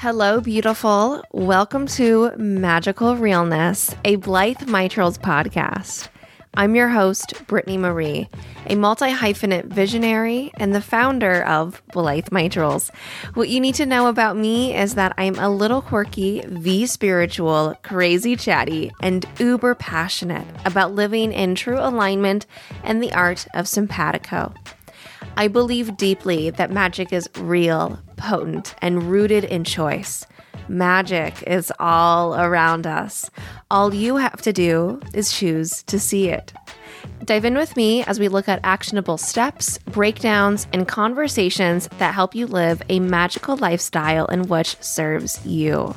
[0.00, 1.22] Hello, beautiful.
[1.30, 6.08] Welcome to Magical Realness, a Blythe Mitrals podcast.
[6.54, 8.30] I'm your host, Brittany Marie,
[8.66, 12.90] a multi hyphenate visionary and the founder of Blythe Mitrals.
[13.34, 17.76] What you need to know about me is that I'm a little quirky, V spiritual,
[17.82, 22.46] crazy chatty, and uber passionate about living in true alignment
[22.84, 24.54] and the art of simpatico.
[25.36, 30.26] I believe deeply that magic is real, potent, and rooted in choice.
[30.68, 33.30] Magic is all around us.
[33.70, 36.52] All you have to do is choose to see it.
[37.24, 42.34] Dive in with me as we look at actionable steps, breakdowns, and conversations that help
[42.34, 45.94] you live a magical lifestyle in which serves you.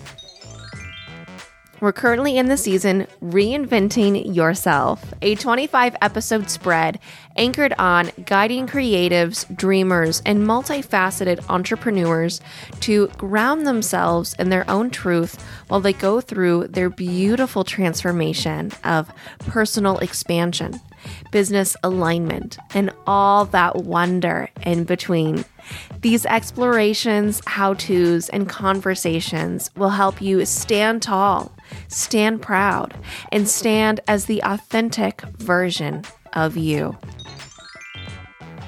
[1.84, 6.98] We're currently in the season Reinventing Yourself, a 25 episode spread
[7.36, 12.40] anchored on guiding creatives, dreamers, and multifaceted entrepreneurs
[12.80, 19.12] to ground themselves in their own truth while they go through their beautiful transformation of
[19.40, 20.80] personal expansion,
[21.34, 25.44] business alignment, and all that wonder in between.
[26.02, 31.52] These explorations, how to's, and conversations will help you stand tall,
[31.88, 32.94] stand proud,
[33.32, 36.98] and stand as the authentic version of you.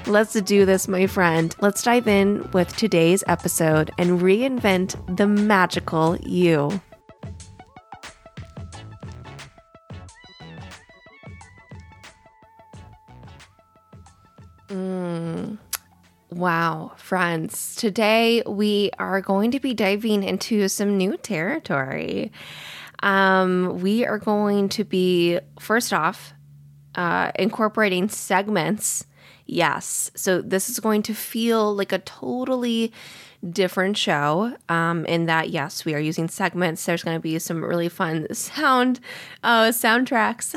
[0.06, 1.54] Let's do this, my friend.
[1.60, 6.80] Let's dive in with today's episode and reinvent the magical you.
[14.68, 15.58] Mm.
[16.30, 17.74] Wow, friends.
[17.76, 22.30] Today we are going to be diving into some new territory.
[23.02, 26.32] Um, we are going to be, first off,
[26.94, 29.06] uh, incorporating segments.
[29.46, 30.10] Yes.
[30.16, 32.92] So this is going to feel like a totally
[33.46, 36.84] different show um, in that yes we are using segments.
[36.84, 39.00] There's going to be some really fun sound
[39.42, 40.54] uh, soundtracks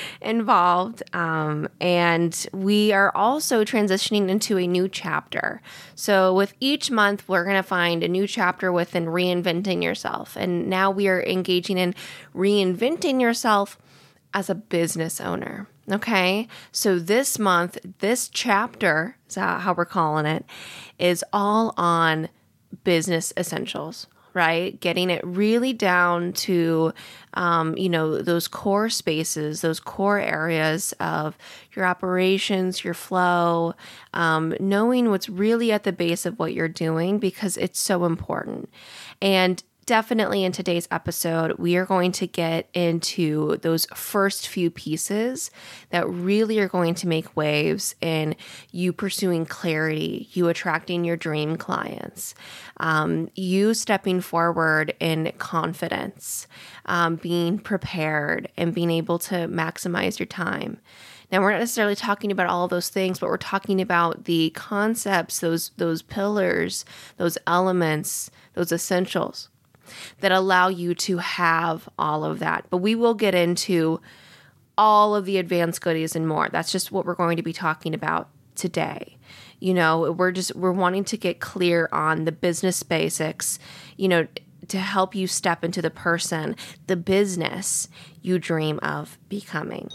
[0.20, 5.62] involved um, and we are also transitioning into a new chapter.
[5.94, 10.68] So with each month we're going to find a new chapter within reinventing yourself and
[10.68, 11.94] now we are engaging in
[12.34, 13.78] reinventing yourself
[14.32, 20.46] as a business owner Okay, so this month, this chapter is how we're calling it,
[20.98, 22.30] is all on
[22.84, 24.80] business essentials, right?
[24.80, 26.94] Getting it really down to,
[27.34, 31.36] um, you know, those core spaces, those core areas of
[31.74, 33.74] your operations, your flow,
[34.14, 38.70] um, knowing what's really at the base of what you're doing because it's so important.
[39.20, 45.50] And definitely in today's episode, we are going to get into those first few pieces
[45.90, 48.34] that really are going to make waves in
[48.72, 52.34] you pursuing clarity, you attracting your dream clients,
[52.78, 56.46] um, you stepping forward in confidence,
[56.86, 60.78] um, being prepared, and being able to maximize your time.
[61.32, 65.40] Now we're not necessarily talking about all those things, but we're talking about the concepts,
[65.40, 66.84] those those pillars,
[67.16, 69.48] those elements, those essentials
[70.20, 72.66] that allow you to have all of that.
[72.70, 74.00] But we will get into
[74.76, 76.48] all of the advanced goodies and more.
[76.50, 79.16] That's just what we're going to be talking about today.
[79.60, 83.58] You know, we're just we're wanting to get clear on the business basics,
[83.96, 84.26] you know,
[84.68, 86.56] to help you step into the person,
[86.86, 87.88] the business
[88.22, 89.90] you dream of becoming.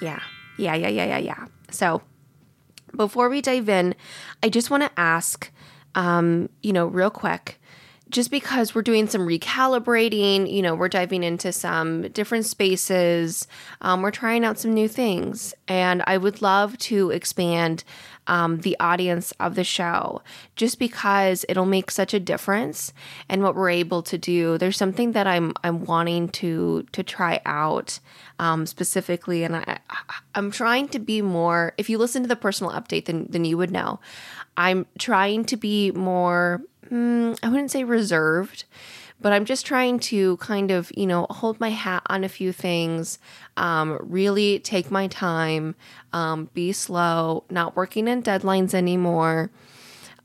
[0.00, 0.20] Yeah.
[0.58, 1.46] Yeah, yeah, yeah, yeah, yeah.
[1.70, 2.02] So,
[2.96, 3.94] before we dive in,
[4.42, 5.52] I just want to ask
[5.94, 7.60] um, you know, real quick,
[8.10, 13.46] just because we're doing some recalibrating, you know, we're diving into some different spaces,
[13.80, 15.54] um, we're trying out some new things.
[15.66, 17.84] And I would love to expand
[18.28, 20.22] um, the audience of the show
[20.54, 22.92] just because it'll make such a difference
[23.28, 24.58] and what we're able to do.
[24.58, 27.98] There's something that I'm I'm wanting to to try out
[28.38, 29.78] um, specifically, and I,
[30.34, 31.72] I'm trying to be more.
[31.78, 33.98] If you listen to the personal update, then then you would know.
[34.58, 36.60] I'm trying to be more
[36.90, 38.64] mm, I wouldn't say reserved,
[39.20, 42.52] but I'm just trying to kind of, you know, hold my hat on a few
[42.52, 43.18] things,
[43.56, 45.74] um, really take my time,
[46.12, 49.50] um, be slow, not working in deadlines anymore,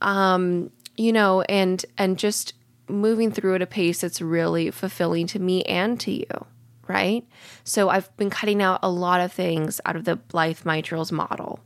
[0.01, 2.53] um, you know, and and just
[2.87, 6.45] moving through at a pace that's really fulfilling to me and to you
[6.85, 7.25] right?
[7.63, 11.61] So I've been cutting out a lot of things out of the Blythe Mitrals model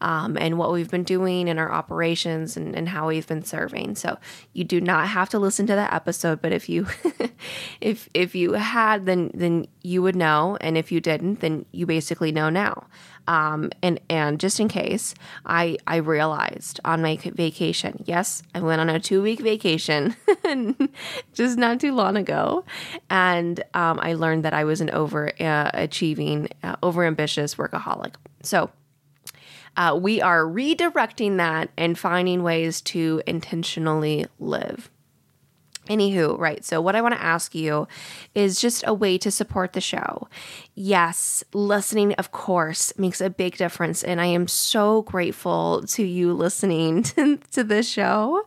[0.00, 3.96] um, and what we've been doing in our operations and, and how we've been serving.
[3.96, 4.18] So
[4.52, 6.86] you do not have to listen to that episode, but if you
[7.80, 11.86] if if you had, then then you would know, and if you didn't, then you
[11.86, 12.86] basically know now.
[13.26, 15.14] Um, and and just in case,
[15.46, 18.02] I I realized on my vacation.
[18.06, 20.16] Yes, I went on a two week vacation,
[21.32, 22.64] just not too long ago,
[23.08, 28.14] and um, I learned that I was an over uh, achieving, uh, over ambitious workaholic.
[28.42, 28.70] So.
[29.76, 34.90] Uh, we are redirecting that and finding ways to intentionally live.
[35.88, 36.64] Anywho, right.
[36.64, 37.88] So, what I want to ask you
[38.34, 40.28] is just a way to support the show.
[40.76, 44.02] Yes, listening, of course, makes a big difference.
[44.02, 48.46] And I am so grateful to you listening to, to this show.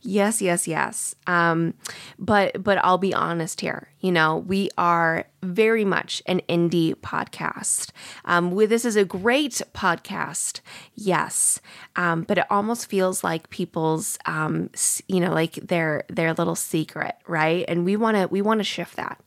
[0.00, 1.14] Yes, yes, yes.
[1.26, 1.74] Um,
[2.18, 3.88] but but I'll be honest here.
[4.00, 7.90] You know, we are very much an indie podcast.
[8.24, 10.60] Um, this is a great podcast,
[10.94, 11.60] yes,
[11.96, 14.70] um, but it almost feels like people's, um,
[15.08, 17.64] you know, like their their little secret, right?
[17.66, 19.20] And we want to we want to shift that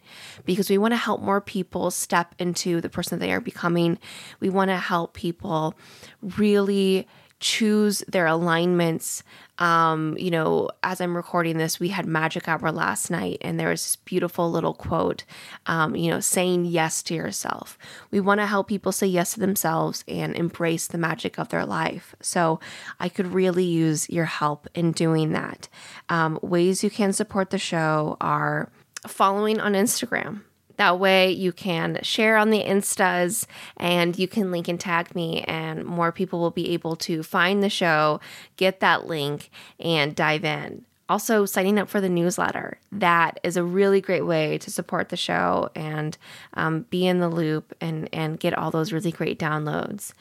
[0.46, 3.98] because we want to help more people step into the person they are becoming.
[4.40, 5.76] We want to help people
[6.22, 7.08] really
[7.40, 9.24] choose their alignments.
[9.60, 13.70] Um, you know, as I'm recording this, we had Magic Hour last night, and there
[13.70, 15.24] was this beautiful little quote,
[15.66, 17.78] um, you know, saying yes to yourself.
[18.12, 21.66] We want to help people say yes to themselves and embrace the magic of their
[21.66, 22.16] life.
[22.22, 22.60] So
[23.00, 25.68] I could really use your help in doing that.
[26.10, 28.72] Um, ways you can support the show are
[29.08, 30.42] following on Instagram.
[30.78, 35.42] That way you can share on the Instas and you can link and tag me,
[35.48, 38.20] and more people will be able to find the show,
[38.58, 39.50] get that link,
[39.80, 40.86] and dive in.
[41.10, 42.78] Also, signing up for the newsletter.
[42.92, 46.18] That is a really great way to support the show and
[46.54, 50.12] um, be in the loop and, and get all those really great downloads.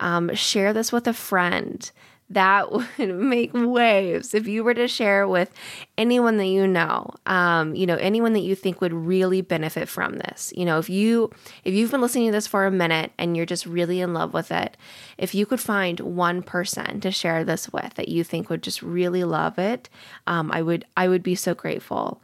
[0.00, 1.90] Um, share this with a friend
[2.30, 4.34] that would make waves.
[4.34, 5.50] If you were to share with
[5.96, 10.18] anyone that you know um, you know anyone that you think would really benefit from
[10.18, 11.30] this you know if you
[11.64, 14.32] if you've been listening to this for a minute and you're just really in love
[14.32, 14.76] with it
[15.16, 18.82] if you could find one person to share this with that you think would just
[18.82, 19.88] really love it
[20.26, 22.22] um, i would i would be so grateful.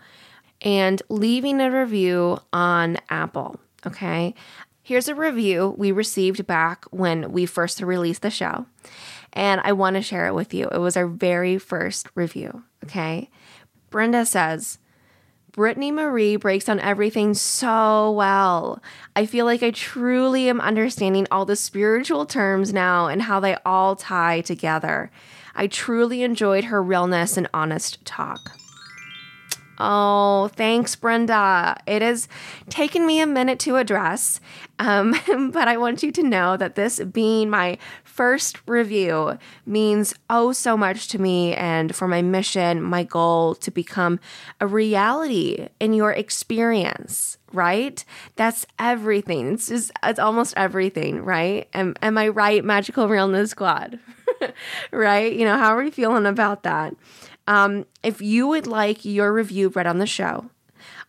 [0.60, 4.34] And leaving a review on apple okay?
[4.82, 8.66] Here's a review we received back when we first released the show
[9.34, 10.68] and I want to share it with you.
[10.72, 12.62] It was our very first review.
[12.84, 13.30] Okay.
[13.90, 14.78] Brenda says,
[15.52, 18.82] Brittany Marie breaks down everything so well.
[19.14, 23.56] I feel like I truly am understanding all the spiritual terms now and how they
[23.64, 25.12] all tie together.
[25.54, 28.58] I truly enjoyed her realness and honest talk.
[29.78, 31.76] Oh, thanks, Brenda.
[31.86, 32.28] It has
[32.68, 34.40] taken me a minute to address,
[34.78, 35.14] um,
[35.52, 39.36] but I want you to know that this being my first review
[39.66, 44.20] means oh so much to me and for my mission, my goal to become
[44.60, 48.04] a reality in your experience, right?
[48.36, 49.54] That's everything.
[49.54, 51.68] It's just, it's almost everything, right?
[51.74, 53.98] Am, am I right, Magical Realness Squad?
[54.92, 55.32] right?
[55.32, 56.94] You know, how are you feeling about that?
[57.46, 60.50] Um, if you would like your review read on the show,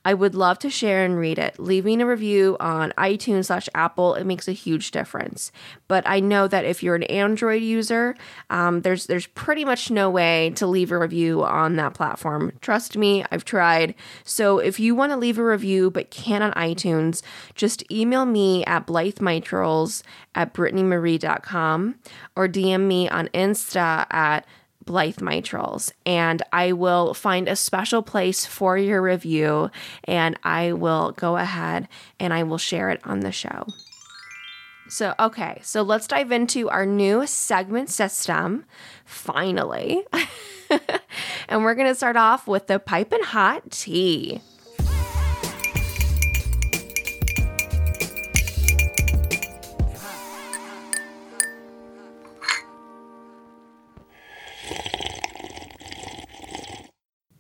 [0.05, 1.59] I would love to share and read it.
[1.59, 5.51] Leaving a review on iTunes slash Apple, it makes a huge difference.
[5.87, 8.15] But I know that if you're an Android user,
[8.51, 12.51] um, there's there's pretty much no way to leave a review on that platform.
[12.61, 13.95] Trust me, I've tried.
[14.23, 17.23] So if you want to leave a review but can't on iTunes,
[17.55, 20.03] just email me at blythemitrals
[20.35, 21.95] at brittanymarie.com
[22.35, 24.45] or DM me on Insta at
[24.85, 29.71] Blythe Mitrals, and I will find a special place for your review
[30.03, 31.87] and I will go ahead
[32.19, 33.65] and I will share it on the show.
[34.87, 38.65] So, okay, so let's dive into our new segment system
[39.03, 40.03] finally.
[41.49, 44.41] and we're going to start off with the piping hot tea.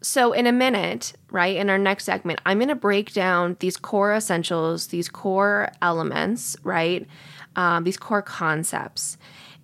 [0.05, 3.75] So, in a minute, right, in our next segment, I'm going to break down these
[3.75, 7.07] core essentials, these core elements, right,
[7.55, 9.17] um, these core concepts.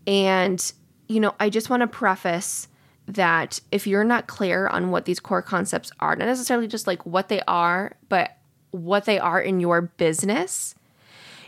[0.07, 0.73] And,
[1.07, 2.67] you know, I just want to preface
[3.05, 7.05] that if you're not clear on what these core concepts are, not necessarily just like
[7.05, 8.35] what they are, but
[8.71, 10.73] what they are in your business,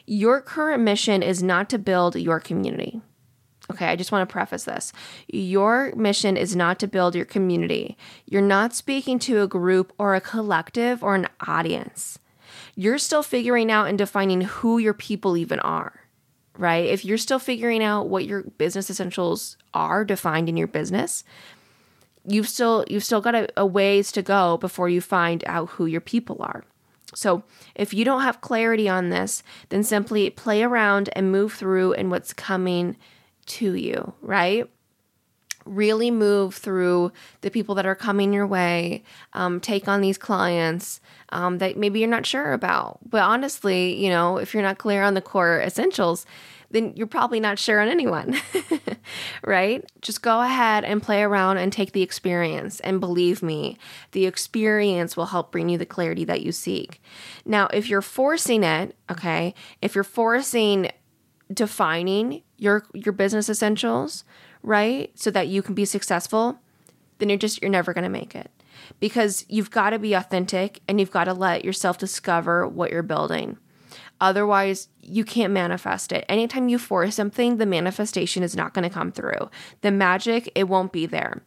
[0.05, 3.01] your current mission is not to build your community.
[3.71, 4.91] Okay, I just want to preface this.
[5.27, 7.97] Your mission is not to build your community.
[8.25, 12.19] You're not speaking to a group or a collective or an audience.
[12.75, 16.01] You're still figuring out and defining who your people even are,
[16.57, 16.85] right?
[16.85, 21.23] If you're still figuring out what your business essentials are defined in your business,
[22.25, 25.85] you've still you've still got a, a ways to go before you find out who
[25.85, 26.63] your people are.
[27.15, 27.43] So,
[27.75, 32.09] if you don't have clarity on this, then simply play around and move through in
[32.09, 32.97] what's coming
[33.45, 34.69] to you, right?
[35.65, 40.99] Really move through the people that are coming your way, um, take on these clients
[41.29, 42.99] um, that maybe you're not sure about.
[43.09, 46.25] But honestly, you know, if you're not clear on the core essentials,
[46.73, 48.35] then you're probably not sure on anyone,
[49.43, 49.85] right?
[50.01, 52.79] Just go ahead and play around and take the experience.
[52.79, 53.77] And believe me,
[54.11, 56.99] the experience will help bring you the clarity that you seek.
[57.45, 60.89] Now, if you're forcing it, okay, if you're forcing
[61.51, 64.23] defining your your business essentials,
[64.61, 65.11] right?
[65.15, 66.59] So that you can be successful,
[67.19, 68.51] then you're just you're never going to make it.
[68.99, 73.03] Because you've got to be authentic and you've got to let yourself discover what you're
[73.03, 73.57] building.
[74.19, 76.25] Otherwise, you can't manifest it.
[76.29, 79.49] Anytime you force something, the manifestation is not going to come through.
[79.81, 81.43] The magic, it won't be there.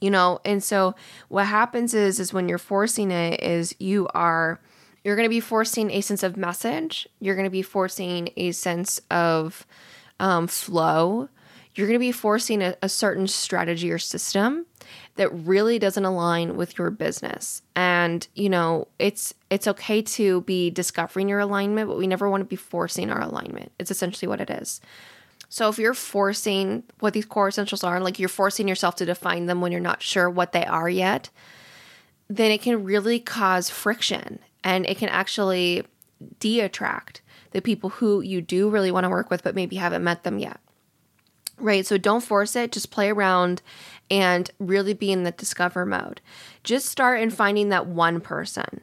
[0.00, 0.94] You know, and so
[1.28, 4.60] what happens is is when you're forcing it is you are
[5.04, 7.08] you're going to be forcing a sense of message.
[7.20, 9.66] You're going to be forcing a sense of
[10.18, 11.28] um, flow.
[11.74, 14.66] You're going to be forcing a, a certain strategy or system
[15.16, 17.62] that really doesn't align with your business.
[17.74, 22.42] And, you know, it's it's okay to be discovering your alignment, but we never want
[22.42, 23.72] to be forcing our alignment.
[23.78, 24.80] It's essentially what it is.
[25.48, 29.46] So if you're forcing what these core essentials are, like you're forcing yourself to define
[29.46, 31.30] them when you're not sure what they are yet,
[32.28, 35.84] then it can really cause friction and it can actually
[36.38, 40.22] de-attract the people who you do really want to work with but maybe haven't met
[40.22, 40.60] them yet
[41.60, 41.86] right?
[41.86, 43.62] So don't force it, just play around
[44.10, 46.20] and really be in the discover mode.
[46.64, 48.80] Just start in finding that one person,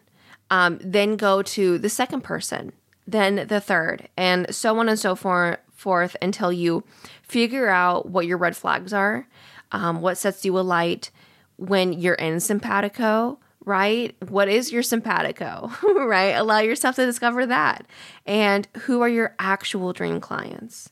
[0.50, 2.72] um, then go to the second person,
[3.06, 6.84] then the third, and so on and so for, forth until you
[7.22, 9.28] figure out what your red flags are,
[9.72, 11.12] um, what sets you alight
[11.58, 14.16] when you're in simpatico right?
[14.30, 16.32] What is your simpatico, right?
[16.32, 17.86] Allow yourself to discover that.
[18.26, 20.90] And who are your actual dream clients?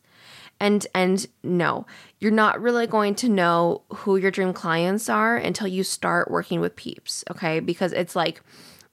[0.57, 1.85] and and no
[2.19, 6.61] you're not really going to know who your dream clients are until you start working
[6.61, 8.41] with peeps okay because it's like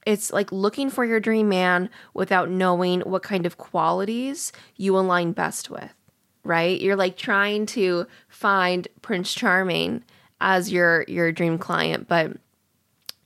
[0.04, 5.30] it's like looking for your dream man without knowing what kind of qualities you align
[5.30, 5.94] best with
[6.42, 10.02] right you're like trying to find prince charming
[10.40, 12.32] as your your dream client but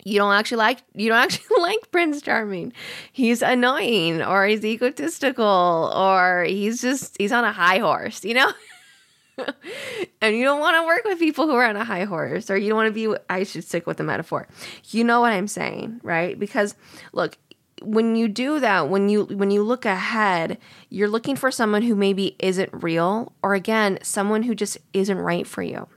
[0.07, 2.73] you don't actually like you don't actually like Prince Charming.
[3.13, 8.53] He's annoying or he's egotistical or he's just he's on a high horse, you know?
[10.23, 12.57] and you don't want to work with people who are on a high horse or
[12.57, 14.47] you don't want to be I should stick with the metaphor.
[14.91, 16.39] You know what I'm saying, right?
[16.39, 16.77] Because
[17.13, 17.37] look,
[17.83, 20.59] when you do that, when you when you look ahead,
[20.89, 25.49] you're looking for someone who maybe isn't real or again, someone who just isn't right
[25.49, 25.89] for you.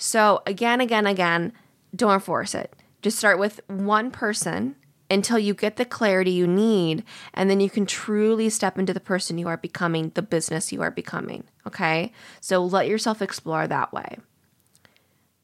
[0.00, 1.52] So, again, again, again,
[1.96, 4.76] don't force it just start with one person
[5.10, 7.02] until you get the clarity you need,
[7.32, 10.82] and then you can truly step into the person you are becoming, the business you
[10.82, 11.44] are becoming.
[11.66, 12.12] Okay.
[12.40, 14.18] So let yourself explore that way.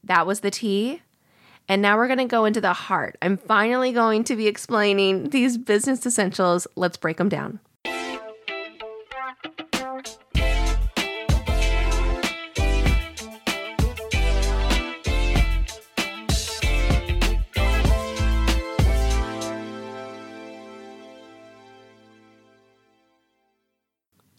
[0.03, 1.03] That was the tea.
[1.67, 3.17] And now we're going to go into the heart.
[3.23, 6.67] I'm finally going to be explaining these business essentials.
[6.77, 7.59] Let's break them down.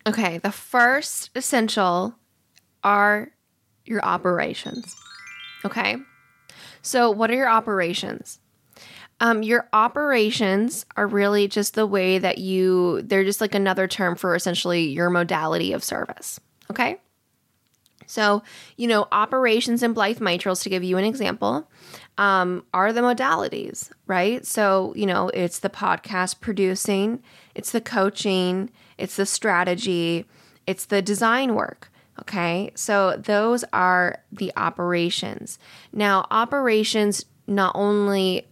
[0.07, 2.15] Okay, the first essential
[2.83, 3.31] are
[3.85, 4.95] your operations.
[5.63, 5.97] Okay,
[6.81, 8.39] so what are your operations?
[9.19, 14.15] Um, your operations are really just the way that you, they're just like another term
[14.15, 16.39] for essentially your modality of service.
[16.69, 16.99] Okay.
[18.07, 18.43] So,
[18.77, 21.69] you know, operations in Blythe Mitrals, to give you an example,
[22.17, 24.45] um, are the modalities, right?
[24.45, 27.23] So, you know, it's the podcast producing,
[27.55, 30.25] it's the coaching, it's the strategy,
[30.67, 31.91] it's the design work.
[32.21, 35.59] Okay, so those are the operations.
[35.91, 38.47] Now, operations not only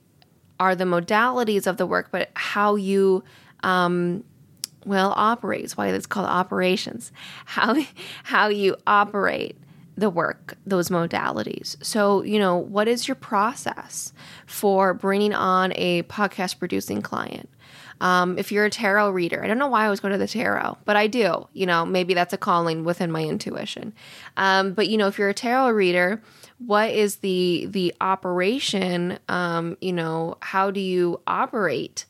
[0.59, 3.23] are the modalities of the work, but how you
[3.63, 4.23] um,
[4.85, 5.77] well operates.
[5.77, 7.11] Why it's called operations.
[7.45, 7.75] How
[8.23, 9.57] how you operate
[9.95, 11.83] the work, those modalities.
[11.85, 14.11] So, you know, what is your process
[14.47, 17.47] for bringing on a podcast producing client?
[18.01, 20.27] Um, if you're a tarot reader, I don't know why I was going to the
[20.27, 21.47] tarot, but I do.
[21.53, 23.93] You know, maybe that's a calling within my intuition.
[24.37, 26.21] Um, but you know, if you're a tarot reader,
[26.65, 29.19] what is the the operation?
[29.29, 32.05] Um, you know, how do you operate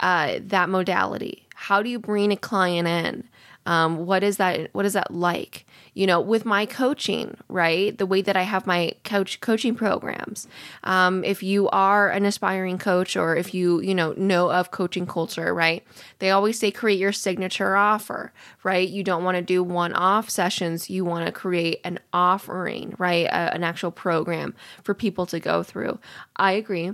[0.00, 1.46] uh, that modality?
[1.54, 3.28] How do you bring a client in?
[3.66, 4.70] Um, what is that?
[4.72, 5.66] What is that like?
[5.94, 7.96] You know, with my coaching, right?
[7.96, 10.48] The way that I have my coach coaching programs.
[10.84, 15.06] Um, if you are an aspiring coach or if you, you know, know of coaching
[15.06, 15.84] culture, right?
[16.18, 18.32] They always say create your signature offer,
[18.62, 18.88] right?
[18.88, 20.88] You don't want to do one off sessions.
[20.88, 23.26] You want to create an offering, right?
[23.26, 25.98] A, an actual program for people to go through.
[26.36, 26.92] I agree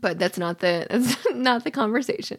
[0.00, 2.38] but that's not the that's not the conversation.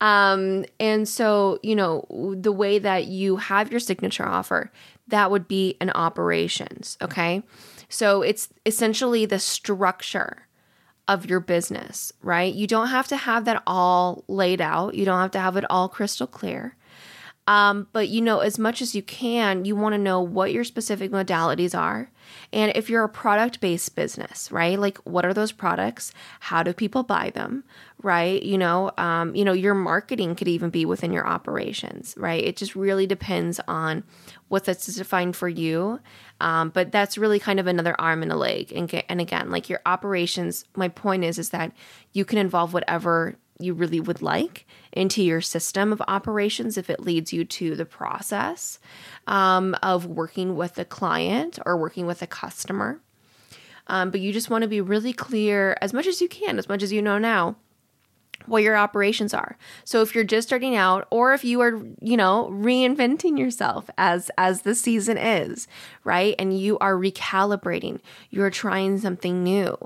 [0.00, 4.70] Um and so you know the way that you have your signature offer
[5.08, 7.42] that would be an operations okay?
[7.88, 10.48] So it's essentially the structure
[11.06, 12.52] of your business right?
[12.54, 14.94] You don't have to have that all laid out.
[14.94, 16.76] You don't have to have it all crystal clear
[17.46, 20.64] um, but you know, as much as you can, you want to know what your
[20.64, 22.10] specific modalities are.
[22.52, 24.78] And if you're a product based business, right?
[24.78, 26.12] Like what are those products?
[26.40, 27.64] How do people buy them?
[28.02, 28.42] Right?
[28.42, 32.42] You know, um, you know, your marketing could even be within your operations, right?
[32.42, 34.04] It just really depends on
[34.48, 36.00] what that's defined for you.
[36.40, 38.72] Um, but that's really kind of another arm and a leg.
[38.72, 41.72] And, and again, like your operations, my point is, is that
[42.12, 47.00] you can involve whatever you really would like into your system of operations if it
[47.00, 48.78] leads you to the process
[49.26, 53.00] um, of working with a client or working with a customer.
[53.86, 56.68] Um, but you just want to be really clear as much as you can, as
[56.68, 57.56] much as you know now,
[58.46, 59.56] what your operations are.
[59.84, 64.30] So if you're just starting out or if you are, you know, reinventing yourself as
[64.38, 65.66] as the season is,
[66.04, 66.34] right?
[66.38, 69.76] And you are recalibrating, you're trying something new.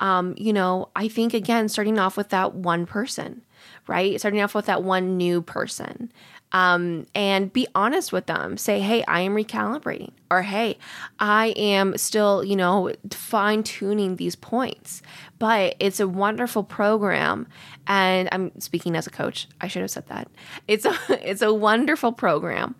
[0.00, 3.42] Um, you know, I think again starting off with that one person,
[3.86, 4.18] right?
[4.18, 6.12] Starting off with that one new person
[6.52, 8.56] um, and be honest with them.
[8.56, 10.78] Say, hey, I am recalibrating, or hey,
[11.18, 15.02] I am still, you know, fine tuning these points.
[15.42, 17.48] But it's a wonderful program,
[17.88, 19.48] and I'm speaking as a coach.
[19.60, 20.28] I should have said that.
[20.68, 20.96] It's a
[21.28, 22.76] it's a wonderful program,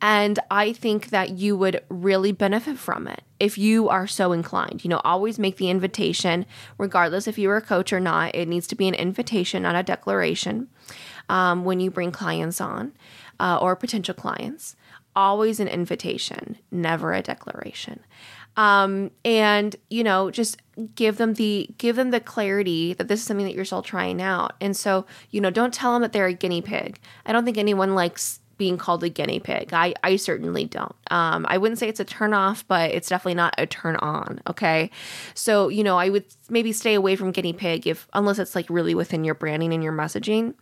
[0.00, 4.82] and I think that you would really benefit from it if you are so inclined.
[4.82, 6.46] You know, always make the invitation,
[6.78, 8.34] regardless if you are a coach or not.
[8.34, 10.68] It needs to be an invitation, not a declaration
[11.28, 12.94] um, when you bring clients on
[13.38, 14.74] uh, or potential clients.
[15.14, 18.00] Always an invitation, never a declaration.
[18.56, 20.60] Um, and you know, just
[20.94, 24.20] give them the give them the clarity that this is something that you're still trying
[24.20, 24.54] out.
[24.60, 26.98] And so, you know, don't tell them that they're a guinea pig.
[27.24, 29.72] I don't think anyone likes being called a guinea pig.
[29.72, 30.94] I, I certainly don't.
[31.10, 34.40] Um, I wouldn't say it's a turn off, but it's definitely not a turn on.
[34.46, 34.90] Okay.
[35.34, 38.68] So, you know, I would maybe stay away from guinea pig if, unless it's like
[38.70, 40.54] really within your branding and your messaging.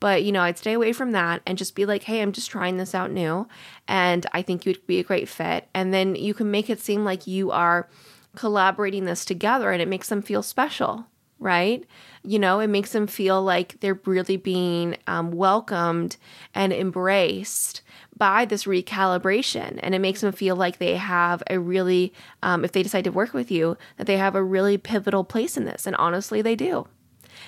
[0.00, 2.50] But, you know, I'd stay away from that and just be like, hey, I'm just
[2.50, 3.46] trying this out new.
[3.86, 5.68] And I think you'd be a great fit.
[5.74, 7.88] And then you can make it seem like you are
[8.34, 11.06] collaborating this together and it makes them feel special
[11.42, 11.84] right?
[12.22, 16.16] You know, it makes them feel like they're really being um, welcomed
[16.54, 17.82] and embraced
[18.16, 19.80] by this recalibration.
[19.82, 23.10] And it makes them feel like they have a really, um, if they decide to
[23.10, 25.86] work with you, that they have a really pivotal place in this.
[25.86, 26.86] And honestly, they do.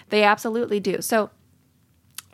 [0.09, 1.01] They absolutely do.
[1.01, 1.31] So,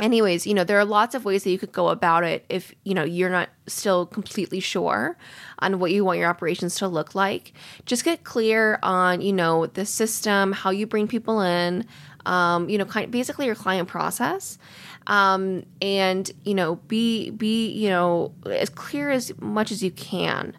[0.01, 2.75] anyways, you know, there are lots of ways that you could go about it if,
[2.85, 5.17] you know, you're not still completely sure
[5.59, 7.53] on what you want your operations to look like.
[7.87, 11.87] Just get clear on, you know, the system, how you bring people in,
[12.27, 14.59] um, you know, kind basically your client process.
[15.07, 20.57] Um, and, you know, be be, you know, as clear as much as you can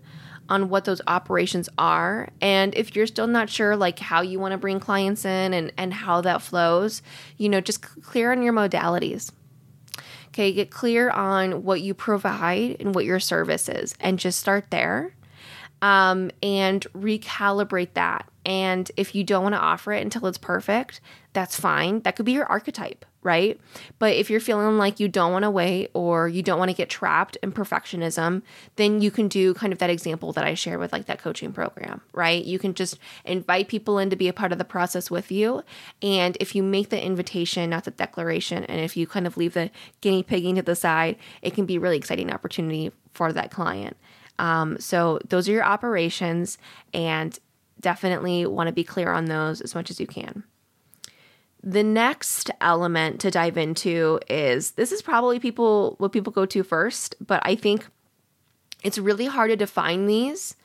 [0.52, 2.28] on what those operations are.
[2.42, 5.72] And if you're still not sure like how you want to bring clients in and
[5.78, 7.02] and how that flows
[7.38, 9.32] you know just clear on your modalities.
[10.28, 14.70] Okay get clear on what you provide and what your service is and just start
[14.70, 15.16] there.
[15.82, 21.02] Um, and recalibrate that and if you don't want to offer it until it's perfect
[21.34, 23.60] that's fine that could be your archetype right?
[24.00, 26.78] But if you're feeling like you don't want to wait or you don't want to
[26.78, 28.42] get trapped in perfectionism,
[28.78, 31.54] then you can do kind of that example that I shared with like that coaching
[31.54, 32.44] program, right?
[32.44, 35.64] You can just invite people in to be a part of the process with you.
[36.02, 39.54] And if you make the invitation, not the declaration, and if you kind of leave
[39.54, 39.70] the
[40.02, 43.98] guinea pigging to the side, it can be really exciting opportunity for that client.
[44.40, 46.58] Um, so those are your operations
[46.94, 47.38] and
[47.82, 50.44] definitely want to be clear on those as much as you can.
[51.64, 56.64] The next element to dive into is this is probably people what people go to
[56.64, 57.86] first, but I think
[58.84, 60.56] it's really hard to define these.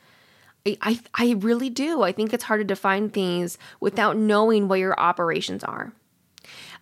[0.65, 2.01] I, I, I really do.
[2.01, 5.93] I think it's hard to define things without knowing what your operations are.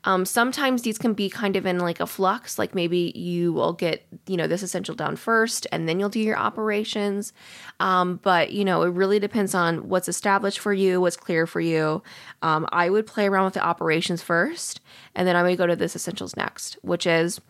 [0.06, 3.74] Um, sometimes these can be kind of in like a flux, like maybe you will
[3.74, 7.34] get, you know, this essential done first and then you'll do your operations.
[7.80, 11.60] Um, but, you know, it really depends on what's established for you, what's clear for
[11.60, 12.04] you.
[12.42, 14.80] Um, I would play around with the operations first,
[15.16, 17.42] and then I would go to this essentials next, which is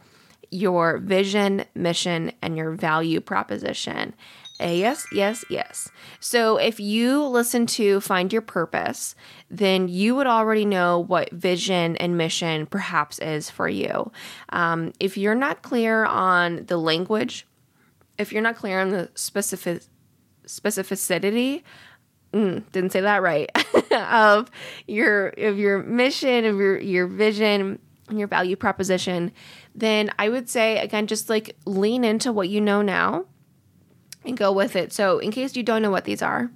[0.52, 4.14] your vision, mission, and your value proposition.
[4.60, 5.90] Yes, yes, yes.
[6.20, 9.16] So if you listen to Find Your Purpose,
[9.50, 14.12] then you would already know what vision and mission perhaps is for you.
[14.50, 17.46] Um, if you're not clear on the language,
[18.18, 19.84] if you're not clear on the specific
[20.48, 21.64] specificity,
[22.32, 23.50] mm, didn't say that right,
[23.92, 24.50] of
[24.88, 29.34] your of your mission, of your your vision, your value proposition,
[29.74, 33.26] then I would say again, just like lean into what you know now
[34.26, 34.94] and go with it.
[34.94, 36.50] So, in case you don't know what these are,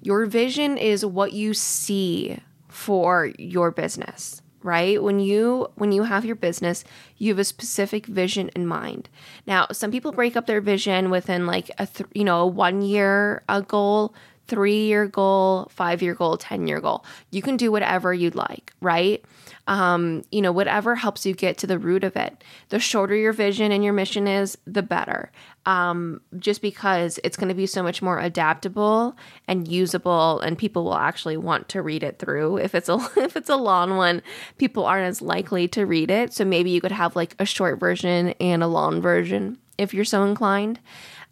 [0.00, 6.24] your vision is what you see for your business right when you when you have
[6.24, 6.84] your business
[7.18, 9.08] you have a specific vision in mind
[9.46, 12.80] now some people break up their vision within like a th- you know a one
[12.80, 14.14] year a goal
[14.46, 18.72] three year goal five year goal ten year goal you can do whatever you'd like
[18.80, 19.24] right
[19.66, 22.42] um, you know, whatever helps you get to the root of it.
[22.70, 25.30] The shorter your vision and your mission is, the better.
[25.64, 30.82] Um, just because it's going to be so much more adaptable and usable, and people
[30.82, 32.56] will actually want to read it through.
[32.62, 34.22] If it's a if it's a long one,
[34.58, 36.32] people aren't as likely to read it.
[36.32, 40.04] So maybe you could have like a short version and a long version if you're
[40.04, 40.80] so inclined.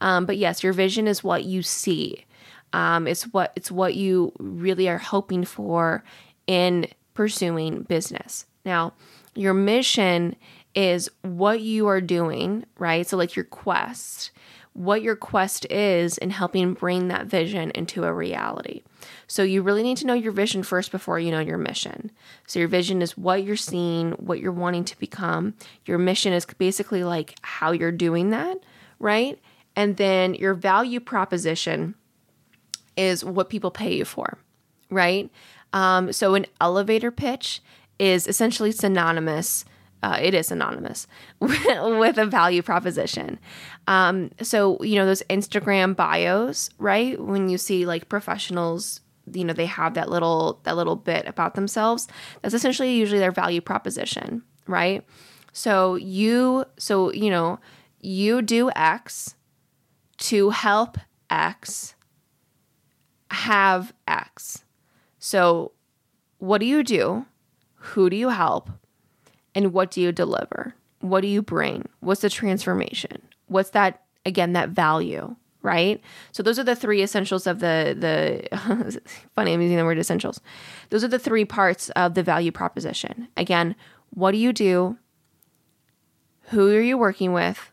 [0.00, 2.24] Um, but yes, your vision is what you see.
[2.72, 6.04] Um, it's what it's what you really are hoping for
[6.46, 8.46] in pursuing business.
[8.64, 8.92] Now,
[9.34, 10.36] your mission
[10.74, 13.06] is what you are doing, right?
[13.06, 14.30] So, like your quest,
[14.72, 18.83] what your quest is in helping bring that vision into a reality.
[19.26, 22.11] So, you really need to know your vision first before you know your mission.
[22.46, 25.54] So, your vision is what you're seeing, what you're wanting to become.
[25.87, 28.59] Your mission is basically like how you're doing that,
[28.98, 29.38] right?
[29.76, 31.94] And then your value proposition
[32.96, 34.38] is what people pay you for,
[34.90, 35.30] right?
[35.72, 37.62] Um, so an elevator pitch
[37.98, 39.64] is essentially synonymous.
[40.02, 41.06] Uh, it is anonymous
[41.40, 43.38] with a value proposition.
[43.86, 47.20] Um, so you know those Instagram bios, right?
[47.20, 49.00] When you see like professionals,
[49.32, 52.08] you know they have that little that little bit about themselves.
[52.42, 55.04] That's essentially usually their value proposition, right?
[55.52, 57.58] So you so you know
[58.00, 59.34] you do X
[60.18, 60.98] to help
[61.30, 61.94] X
[63.30, 64.64] have X
[65.20, 65.72] so,
[66.38, 67.26] what do you do?
[67.92, 68.70] Who do you help?
[69.54, 70.74] And what do you deliver?
[71.00, 71.88] What do you bring?
[72.00, 73.22] What's the transformation?
[73.46, 76.00] What's that again that value, right?
[76.32, 79.00] So those are the three essentials of the the
[79.34, 80.40] funny I'm using the word essentials.
[80.90, 83.28] Those are the three parts of the value proposition.
[83.36, 83.74] Again,
[84.10, 84.98] what do you do?
[86.50, 87.70] Who are you working with?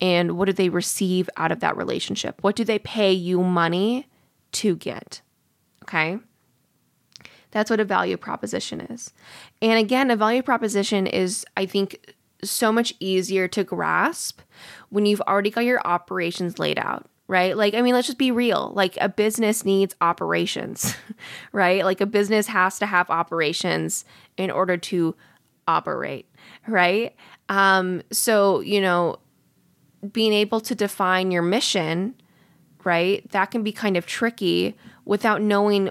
[0.00, 2.42] And what do they receive out of that relationship?
[2.42, 4.08] What do they pay you money
[4.52, 5.22] to get?
[5.84, 6.18] Okay.
[7.56, 9.14] That's what a value proposition is.
[9.62, 12.14] And again, a value proposition is, I think,
[12.44, 14.42] so much easier to grasp
[14.90, 17.56] when you've already got your operations laid out, right?
[17.56, 18.72] Like, I mean, let's just be real.
[18.74, 20.96] Like, a business needs operations,
[21.52, 21.82] right?
[21.82, 24.04] Like, a business has to have operations
[24.36, 25.16] in order to
[25.66, 26.26] operate,
[26.68, 27.16] right?
[27.48, 29.16] Um, so, you know,
[30.12, 32.16] being able to define your mission,
[32.84, 35.88] right, that can be kind of tricky without knowing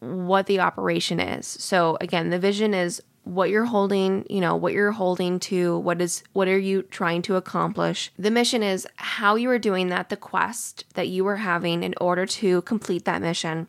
[0.00, 1.46] what the operation is.
[1.46, 6.00] So again, the vision is what you're holding, you know, what you're holding to, what
[6.00, 8.10] is what are you trying to accomplish?
[8.18, 11.94] The mission is how you are doing that, the quest that you are having in
[12.00, 13.68] order to complete that mission.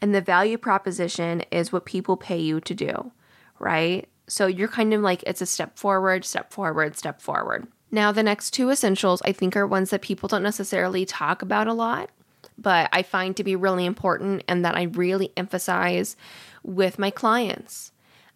[0.00, 3.10] And the value proposition is what people pay you to do,
[3.58, 4.08] right?
[4.28, 7.66] So you're kind of like it's a step forward, step forward, step forward.
[7.90, 11.66] Now, the next two essentials I think are ones that people don't necessarily talk about
[11.66, 12.10] a lot
[12.60, 16.16] but I find to be really important and that I really emphasize
[16.62, 17.92] with my clients.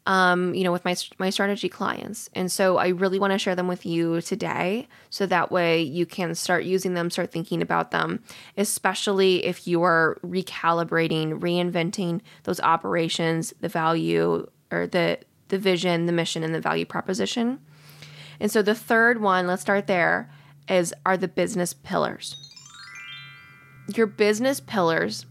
[0.06, 2.28] Um, you know, with my my strategy clients.
[2.34, 6.04] And so I really want to share them with you today so that way you
[6.04, 8.22] can start using them, start thinking about them,
[8.58, 16.12] especially if you are recalibrating, reinventing those operations, the value or the the vision, the
[16.12, 17.60] mission and the value proposition.
[18.38, 20.30] And so the third one, let's start there,
[20.68, 22.43] is are the business pillars
[23.88, 25.26] your business pillars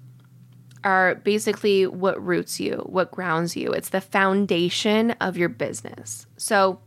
[0.83, 3.71] are basically what roots you, what grounds you.
[3.71, 6.27] It's the foundation of your business.
[6.37, 6.79] So,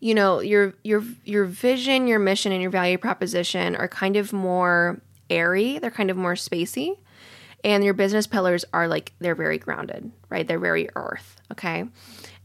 [0.00, 4.32] you know, your your your vision, your mission and your value proposition are kind of
[4.32, 6.98] more airy, they're kind of more spacey.
[7.64, 10.46] And your business pillars are like they're very grounded, right?
[10.46, 11.86] They're very earth, okay?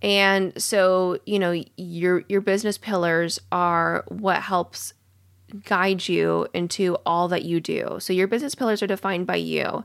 [0.02, 4.94] And so, you know, your your business pillars are what helps
[5.66, 7.98] guide you into all that you do.
[8.00, 9.84] So your business pillars are defined by you.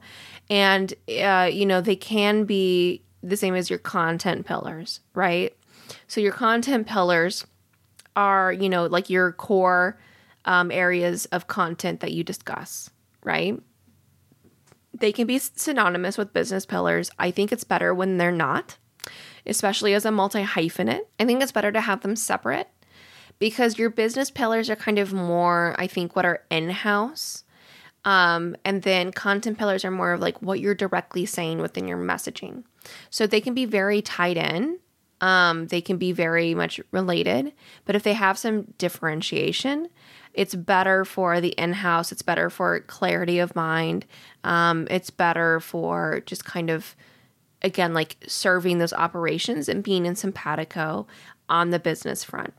[0.50, 5.54] And, uh, you know, they can be the same as your content pillars, right?
[6.06, 7.46] So your content pillars
[8.16, 9.98] are, you know, like your core
[10.44, 12.90] um, areas of content that you discuss,
[13.22, 13.60] right?
[14.94, 17.10] They can be synonymous with business pillars.
[17.18, 18.78] I think it's better when they're not,
[19.46, 21.02] especially as a multi hyphenate.
[21.20, 22.68] I think it's better to have them separate
[23.38, 27.44] because your business pillars are kind of more, I think, what are in house.
[28.04, 31.98] Um, and then content pillars are more of like what you're directly saying within your
[31.98, 32.64] messaging.
[33.10, 34.78] So they can be very tied in.
[35.20, 37.52] Um, they can be very much related,
[37.84, 39.88] but if they have some differentiation,
[40.32, 42.12] it's better for the in house.
[42.12, 44.06] It's better for clarity of mind.
[44.44, 46.94] Um, it's better for just kind of,
[47.62, 51.08] again, like serving those operations and being in simpatico
[51.48, 52.54] on the business front.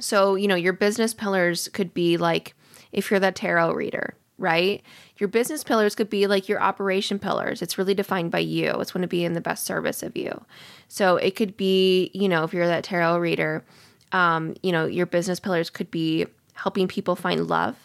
[0.00, 2.54] So, you know, your business pillars could be like
[2.92, 4.82] if you're that tarot reader, right?
[5.18, 7.62] Your business pillars could be like your operation pillars.
[7.62, 8.70] It's really defined by you.
[8.80, 10.44] It's going to be in the best service of you.
[10.88, 13.64] So it could be, you know, if you're that tarot reader,
[14.12, 17.76] um, you know, your business pillars could be helping people find love,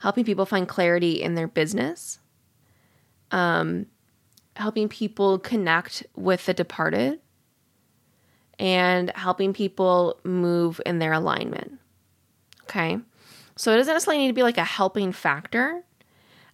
[0.00, 2.18] helping people find clarity in their business,
[3.30, 3.86] um,
[4.56, 7.20] helping people connect with the departed,
[8.58, 11.78] and helping people move in their alignment.
[12.64, 12.98] Okay.
[13.56, 15.82] So it doesn't necessarily need to be like a helping factor.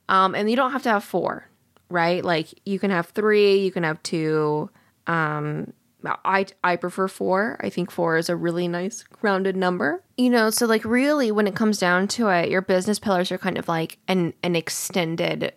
[0.09, 1.49] Um, and you don't have to have four,
[1.89, 2.25] right?
[2.25, 4.71] Like you can have three, you can have two.
[5.07, 5.73] Um,
[6.05, 7.57] I I prefer four.
[7.61, 10.03] I think four is a really nice grounded number.
[10.17, 13.39] You know, so like really when it comes down to it, your business pillars are
[13.39, 15.55] kind of like an an extended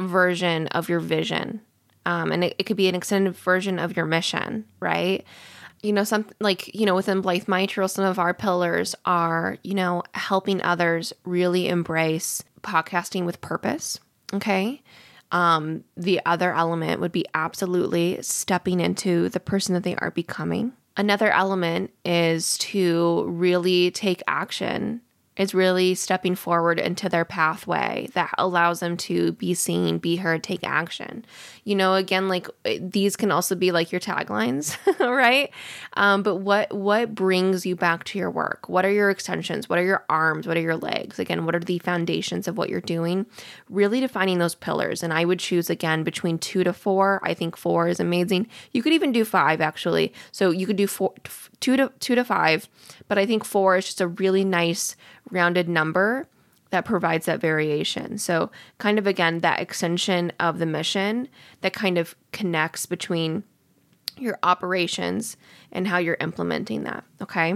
[0.00, 1.60] version of your vision
[2.06, 5.24] um, and it, it could be an extended version of your mission, right?
[5.82, 9.74] You know, some like, you know, within Blythe Mitral, some of our pillars are, you
[9.74, 13.98] know, helping others really embrace podcasting with purpose.
[14.32, 14.82] Okay.
[15.32, 20.72] Um, the other element would be absolutely stepping into the person that they are becoming.
[20.96, 25.02] Another element is to really take action
[25.36, 30.42] is really stepping forward into their pathway that allows them to be seen, be heard,
[30.42, 31.24] take action.
[31.64, 32.48] You know, again, like
[32.80, 35.50] these can also be like your taglines, right?
[35.94, 38.68] Um, but what what brings you back to your work?
[38.68, 39.68] What are your extensions?
[39.68, 40.46] What are your arms?
[40.46, 41.18] What are your legs?
[41.18, 43.26] Again, what are the foundations of what you're doing?
[43.68, 45.02] Really defining those pillars.
[45.02, 47.20] And I would choose again between two to four.
[47.22, 48.48] I think four is amazing.
[48.72, 50.12] You could even do five actually.
[50.32, 51.14] So you could do four,
[51.60, 52.68] two to two to five,
[53.08, 54.96] but I think four is just a really nice
[55.30, 56.26] rounded number
[56.70, 58.18] that provides that variation.
[58.18, 61.28] So, kind of again, that extension of the mission
[61.60, 63.44] that kind of connects between
[64.18, 65.36] your operations
[65.72, 67.04] and how you're implementing that.
[67.20, 67.54] Okay.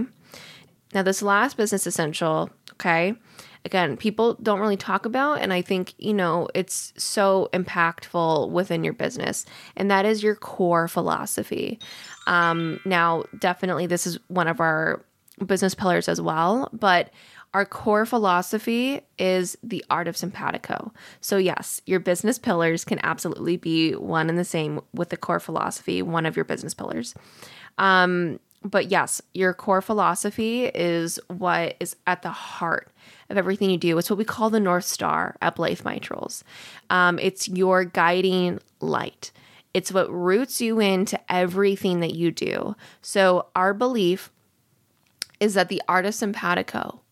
[0.93, 3.15] Now, this last business essential, okay,
[3.63, 8.83] again, people don't really talk about, and I think, you know, it's so impactful within
[8.83, 11.79] your business, and that is your core philosophy.
[12.27, 15.03] Um, now, definitely, this is one of our
[15.45, 17.11] business pillars as well, but
[17.53, 20.93] our core philosophy is the art of simpatico.
[21.19, 25.39] So, yes, your business pillars can absolutely be one and the same with the core
[25.39, 27.13] philosophy, one of your business pillars.
[27.77, 32.91] Um, but yes, your core philosophy is what is at the heart
[33.29, 33.97] of everything you do.
[33.97, 36.43] It's what we call the North Star at Blythe Mitrals.
[36.89, 39.31] Um, it's your guiding light.
[39.73, 42.75] It's what roots you into everything that you do.
[43.01, 44.31] So, our belief
[45.41, 46.13] is that the art of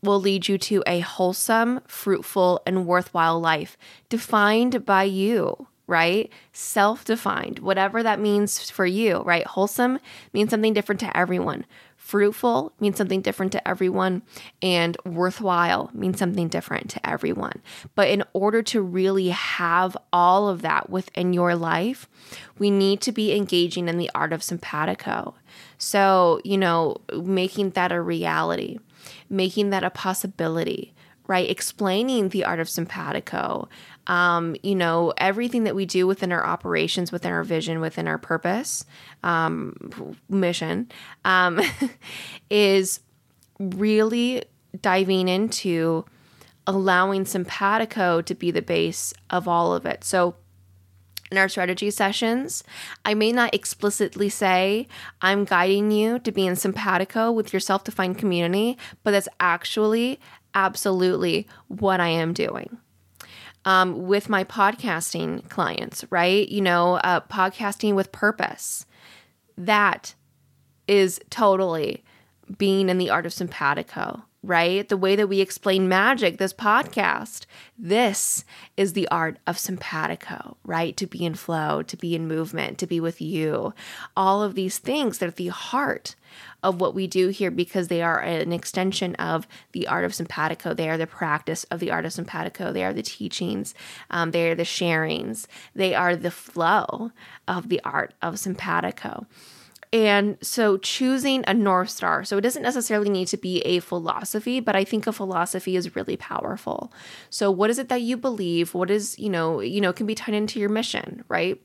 [0.04, 3.76] will lead you to a wholesome, fruitful, and worthwhile life
[4.08, 6.32] defined by you, right?
[6.54, 9.46] Self defined, whatever that means for you, right?
[9.48, 10.00] Wholesome
[10.32, 11.66] means something different to everyone.
[12.10, 14.24] Fruitful means something different to everyone,
[14.64, 17.62] and worthwhile means something different to everyone.
[17.94, 22.10] But in order to really have all of that within your life,
[22.58, 25.36] we need to be engaging in the art of simpatico.
[25.78, 28.80] So, you know, making that a reality,
[29.30, 30.96] making that a possibility,
[31.28, 31.48] right?
[31.48, 33.70] Explaining the art of simpatico,
[34.10, 38.18] um, you know, everything that we do within our operations, within our vision, within our
[38.18, 38.84] purpose,
[39.24, 40.92] um, mission,
[41.24, 41.62] um,
[42.50, 43.02] is
[43.60, 44.44] really
[44.82, 46.06] diving into
[46.66, 50.04] allowing simpatico to be the base of all of it.
[50.04, 50.36] So,
[51.32, 52.64] in our strategy sessions,
[53.06, 54.88] I may not explicitly say
[55.22, 60.20] I'm guiding you to be in simpatico with your self defined community, but that's actually
[60.56, 62.80] absolutely what I am doing.
[63.70, 66.50] Um, with my podcasting clients, right?
[66.50, 68.88] You know, uh, podcasting with purpose.
[69.60, 70.16] That
[70.88, 72.04] is totally
[72.58, 74.88] being in the art of simpatico, right?
[74.88, 77.46] The way that we explain magic, this podcast.
[77.78, 78.46] This
[78.78, 80.96] is the art of simpatico, right?
[80.98, 83.74] To be in flow, to be in movement, to be with you.
[84.16, 86.16] All of these things, they're the heart
[86.64, 90.74] of what we do here because they are an extension of the art of simpatico.
[90.74, 92.72] They are the practice of the art of simpatico.
[92.72, 93.74] They are the teachings.
[94.10, 95.48] Um, they are the sharings.
[95.76, 97.12] They are the flow
[97.48, 99.26] of the art of simpatico.
[99.92, 104.60] And so choosing a North Star, so it doesn't necessarily need to be a philosophy,
[104.60, 106.94] but I think a philosophy is really powerful.
[107.32, 108.76] So what is it that you believe?
[108.76, 111.60] What is, you know, you know, can be tied into your mission, right?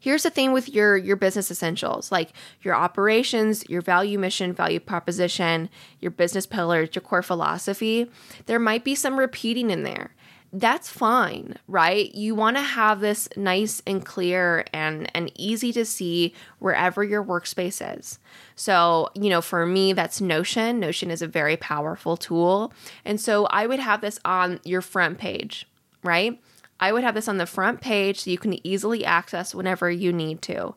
[0.00, 4.78] Here's the thing with your your business essentials, like your operations, your value mission, value
[4.78, 8.08] proposition, your business pillars, your core philosophy.
[8.46, 10.14] There might be some repeating in there
[10.52, 12.14] that's fine, right?
[12.14, 17.22] You want to have this nice and clear and and easy to see wherever your
[17.22, 18.18] workspace is.
[18.56, 20.80] So, you know, for me that's Notion.
[20.80, 22.72] Notion is a very powerful tool.
[23.04, 25.66] And so I would have this on your front page,
[26.02, 26.40] right?
[26.80, 30.12] I would have this on the front page so you can easily access whenever you
[30.12, 30.74] need to.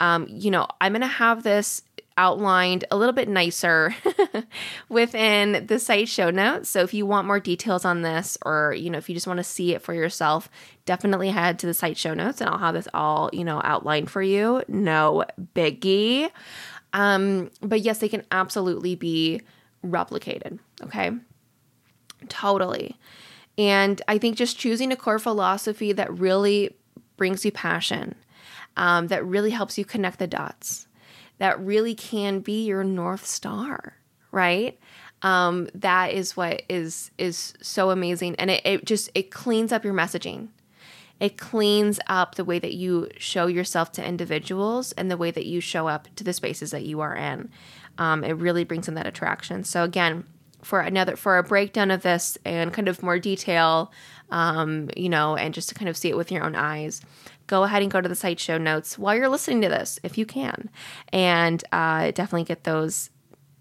[0.00, 1.82] Um, you know, I'm going to have this
[2.16, 3.94] outlined a little bit nicer
[4.88, 6.68] within the site show notes.
[6.68, 9.38] So if you want more details on this or, you know, if you just want
[9.38, 10.48] to see it for yourself,
[10.86, 14.10] definitely head to the site show notes and I'll have this all, you know, outlined
[14.10, 14.62] for you.
[14.68, 15.24] No
[15.54, 16.30] biggie.
[16.92, 19.40] Um, but yes, they can absolutely be
[19.84, 20.58] replicated.
[20.82, 21.10] Okay.
[22.28, 22.96] Totally.
[23.58, 26.76] And I think just choosing a core philosophy that really
[27.16, 28.14] brings you passion,
[28.76, 30.86] um, that really helps you connect the dots
[31.38, 33.96] that really can be your north star,
[34.30, 34.78] right?
[35.22, 39.84] Um, that is what is is so amazing, and it, it just it cleans up
[39.84, 40.48] your messaging.
[41.20, 45.46] It cleans up the way that you show yourself to individuals and the way that
[45.46, 47.50] you show up to the spaces that you are in.
[47.98, 49.62] Um, it really brings in that attraction.
[49.62, 50.24] So again,
[50.64, 53.92] for another for a breakdown of this and kind of more detail,
[54.30, 57.00] um, you know, and just to kind of see it with your own eyes,
[57.46, 60.16] go ahead and go to the site show notes while you're listening to this, if
[60.18, 60.70] you can,
[61.12, 63.10] and uh, definitely get those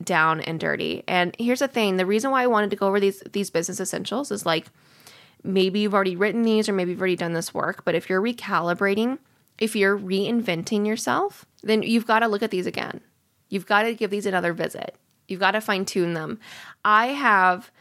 [0.04, 1.04] down and dirty.
[1.08, 3.80] And here's the thing: the reason why I wanted to go over these these business
[3.80, 4.68] essentials is like
[5.44, 8.22] maybe you've already written these or maybe you've already done this work, but if you're
[8.22, 9.20] recalibrating,
[9.60, 13.02] if you're reinventing yourself, then you've got to look at these again.
[13.50, 14.96] You've got to give these another visit.
[15.28, 16.40] You've got to fine tune them.
[16.84, 17.72] I have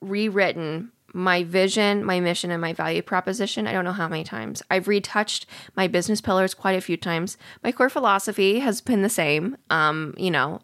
[0.00, 3.66] rewritten my vision, my mission, and my value proposition.
[3.66, 4.62] I don't know how many times.
[4.70, 7.38] I've retouched my business pillars quite a few times.
[7.64, 9.56] My core philosophy has been the same.
[9.70, 10.60] Um, you know,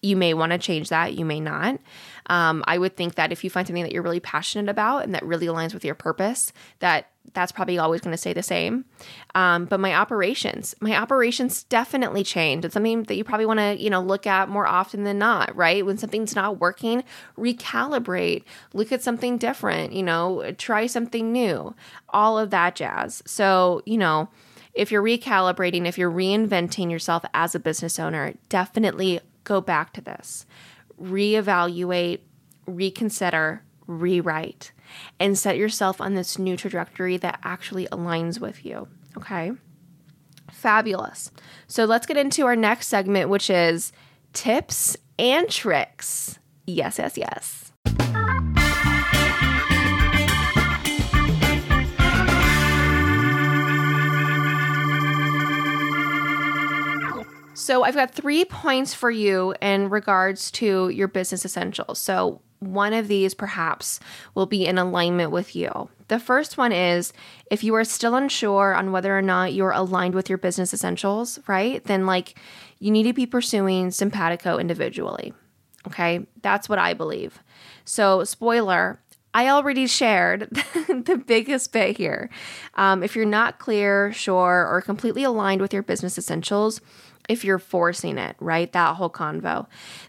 [0.00, 1.80] you may want to change that, you may not.
[2.26, 5.14] Um, I would think that if you find something that you're really passionate about and
[5.14, 8.84] that really aligns with your purpose, that that's probably always going to stay the same.
[9.34, 12.64] Um, but my operations, my operations definitely changed.
[12.64, 15.54] It's something that you probably want to, you know, look at more often than not,
[15.54, 15.84] right?
[15.84, 17.04] When something's not working,
[17.36, 21.74] recalibrate, look at something different, you know, try something new,
[22.10, 23.22] all of that jazz.
[23.26, 24.28] So, you know,
[24.74, 30.00] if you're recalibrating, if you're reinventing yourself as a business owner, definitely go back to
[30.00, 30.46] this,
[31.00, 32.20] reevaluate,
[32.66, 34.70] reconsider, rewrite,
[35.18, 38.86] and set yourself on this new trajectory that actually aligns with you.
[39.16, 39.50] Okay.
[40.52, 41.32] Fabulous.
[41.66, 43.90] So let's get into our next segment, which is
[44.32, 46.38] tips and tricks.
[46.66, 47.72] Yes, yes, yes.
[57.54, 61.98] So I've got three points for you in regards to your business essentials.
[61.98, 64.00] So one of these perhaps
[64.34, 65.88] will be in alignment with you.
[66.08, 67.12] The first one is
[67.50, 71.38] if you are still unsure on whether or not you're aligned with your business essentials,
[71.46, 71.84] right?
[71.84, 72.38] Then, like,
[72.78, 75.32] you need to be pursuing simpatico individually.
[75.86, 77.42] Okay, that's what I believe.
[77.84, 79.00] So, spoiler,
[79.34, 82.30] I already shared the biggest bit here.
[82.74, 86.80] Um, if you're not clear, sure, or completely aligned with your business essentials,
[87.28, 88.72] if you're forcing it, right?
[88.72, 89.66] That whole convo,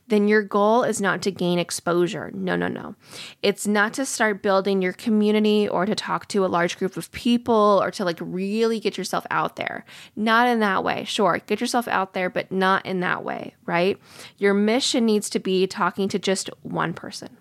[0.08, 2.32] then your goal is not to gain exposure.
[2.34, 2.96] No, no, no.
[3.44, 7.12] It's not to start building your community or to talk to a large group of
[7.12, 9.84] people or to like really get yourself out there.
[10.16, 11.04] Not in that way.
[11.04, 14.00] Sure, get yourself out there, but not in that way, right?
[14.38, 17.38] Your mission needs to be talking to just one person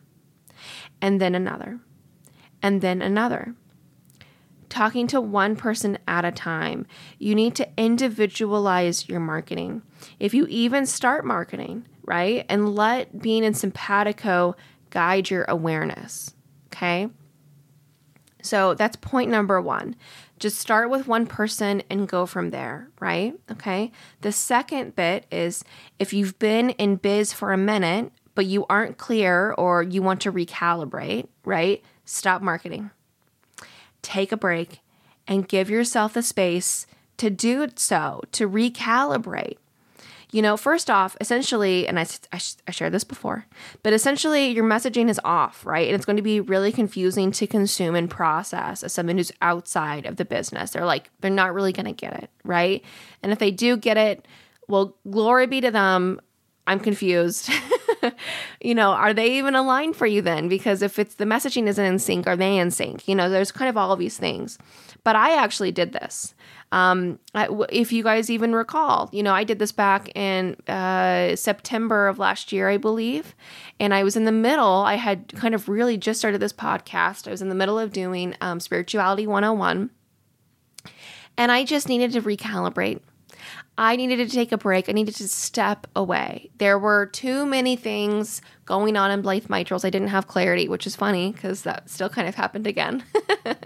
[1.00, 1.80] and then another
[2.62, 3.54] and then another
[4.68, 6.86] talking to one person at a time.
[7.18, 9.82] You need to individualize your marketing.
[10.18, 12.44] If you even start marketing, right?
[12.48, 14.56] And let being in simpatico
[14.90, 16.34] guide your awareness.
[16.66, 17.08] Okay.
[18.42, 19.96] So that's point number one.
[20.38, 23.34] Just start with one person and go from there, right?
[23.50, 23.90] Okay.
[24.20, 25.64] The second bit is
[25.98, 30.20] if you've been in biz for a minute, but you aren't clear or you want
[30.20, 31.82] to recalibrate, right?
[32.04, 32.88] Stop marketing.
[34.00, 34.78] Take a break
[35.26, 36.86] and give yourself the space
[37.16, 39.56] to do so, to recalibrate.
[40.30, 43.44] You know, first off, essentially, and I, I, I shared this before,
[43.82, 45.88] but essentially your messaging is off, right?
[45.88, 50.06] And it's going to be really confusing to consume and process as someone who's outside
[50.06, 50.70] of the business.
[50.70, 52.84] They're like, they're not really going to get it, right?
[53.20, 54.28] And if they do get it,
[54.68, 56.20] well, glory be to them.
[56.68, 57.50] I'm confused.
[58.60, 60.48] you know, are they even aligned for you then?
[60.48, 63.08] Because if it's the messaging isn't in sync, are they in sync?
[63.08, 64.58] You know, there's kind of all of these things.
[65.02, 66.34] But I actually did this.
[66.70, 72.06] Um, if you guys even recall, you know, I did this back in uh, September
[72.06, 73.34] of last year, I believe.
[73.80, 77.26] And I was in the middle, I had kind of really just started this podcast.
[77.26, 79.88] I was in the middle of doing um, Spirituality 101.
[81.38, 83.00] And I just needed to recalibrate.
[83.80, 84.88] I needed to take a break.
[84.88, 86.50] I needed to step away.
[86.58, 89.84] There were too many things going on in Blythe Mitrals.
[89.84, 93.04] I didn't have clarity, which is funny because that still kind of happened again.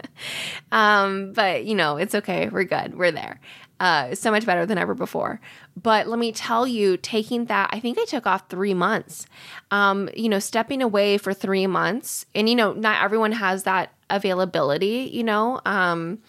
[0.71, 2.47] um, but, you know, it's okay.
[2.47, 2.95] We're good.
[2.95, 3.39] We're there.
[3.79, 5.41] Uh, so much better than ever before.
[5.75, 9.25] But let me tell you, taking that, I think I took off three months.
[9.71, 13.91] Um, you know, stepping away for three months, and you know, not everyone has that
[14.11, 15.09] availability.
[15.11, 16.19] You know, um,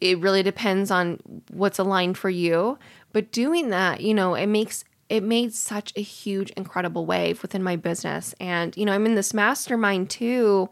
[0.00, 1.18] it really depends on
[1.50, 2.78] what's aligned for you.
[3.12, 7.64] But doing that, you know, it makes it made such a huge, incredible wave within
[7.64, 8.32] my business.
[8.38, 10.70] And, you know, I'm in this mastermind too.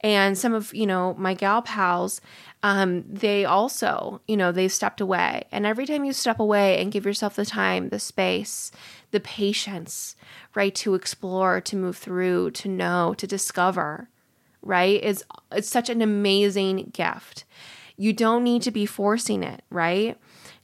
[0.00, 2.20] And some of, you know, my gal pals,
[2.64, 5.44] um, they also, you know, they've stepped away.
[5.52, 8.72] And every time you step away and give yourself the time, the space,
[9.12, 10.16] the patience,
[10.56, 14.08] right, to explore, to move through, to know, to discover,
[14.62, 17.44] right, is it's such an amazing gift.
[17.96, 20.18] You don't need to be forcing it, right?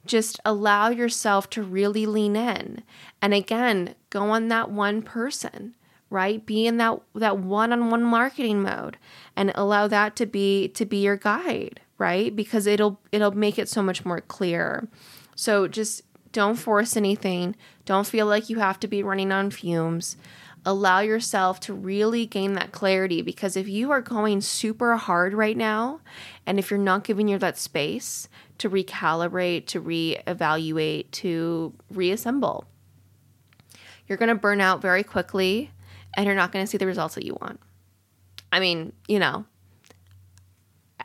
[0.05, 2.83] Just allow yourself to really lean in.
[3.21, 5.75] And again, go on that one person,
[6.09, 6.45] right?
[6.45, 8.97] Be in that that one-on-one marketing mode
[9.35, 12.35] and allow that to be to be your guide, right?
[12.35, 14.87] Because it'll it'll make it so much more clear.
[15.35, 17.55] So just don't force anything.
[17.85, 20.17] Don't feel like you have to be running on fumes.
[20.65, 25.57] Allow yourself to really gain that clarity because if you are going super hard right
[25.57, 25.99] now
[26.45, 28.29] and if you're not giving your that space,
[28.59, 32.65] to recalibrate, to reevaluate, to reassemble.
[34.07, 35.71] You're going to burn out very quickly
[36.15, 37.59] and you're not going to see the results that you want.
[38.51, 39.45] I mean, you know,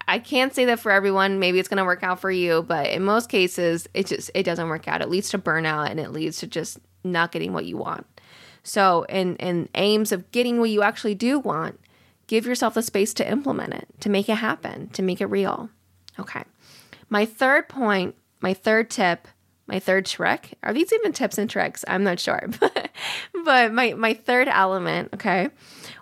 [0.07, 1.38] I can't say that for everyone.
[1.38, 4.42] Maybe it's going to work out for you, but in most cases, it just it
[4.42, 5.03] doesn't work out.
[5.03, 8.07] It leads to burnout and it leads to just not getting what you want.
[8.62, 11.80] So, in in aims of getting what you actually do want,
[12.26, 15.70] give yourself the space to implement it, to make it happen, to make it real.
[16.18, 16.44] Okay.
[17.09, 19.29] My third point, my third tip,
[19.67, 20.55] my third trick.
[20.63, 21.85] Are these even tips and tricks?
[21.87, 22.49] I'm not sure.
[23.45, 25.51] But, my, my third element, okay,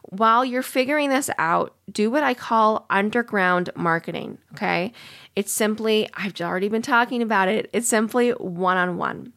[0.04, 4.92] while you're figuring this out, do what I call underground marketing, okay?
[5.36, 9.32] It's simply, I've already been talking about it, it's simply one on one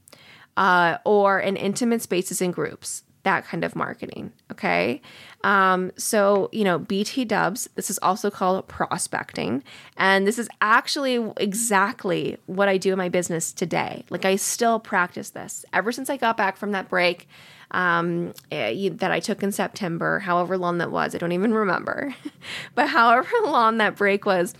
[1.06, 4.32] or in intimate spaces and groups that kind of marketing.
[4.52, 5.02] Okay.
[5.44, 9.64] Um, so, you know, BT dubs, this is also called prospecting.
[9.96, 14.04] And this is actually exactly what I do in my business today.
[14.10, 17.28] Like, I still practice this ever since I got back from that break
[17.72, 21.16] um, eh, that I took in September, however long that was.
[21.16, 22.14] I don't even remember.
[22.76, 24.54] but however long that break was,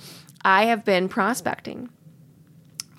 [0.43, 1.89] I have been prospecting.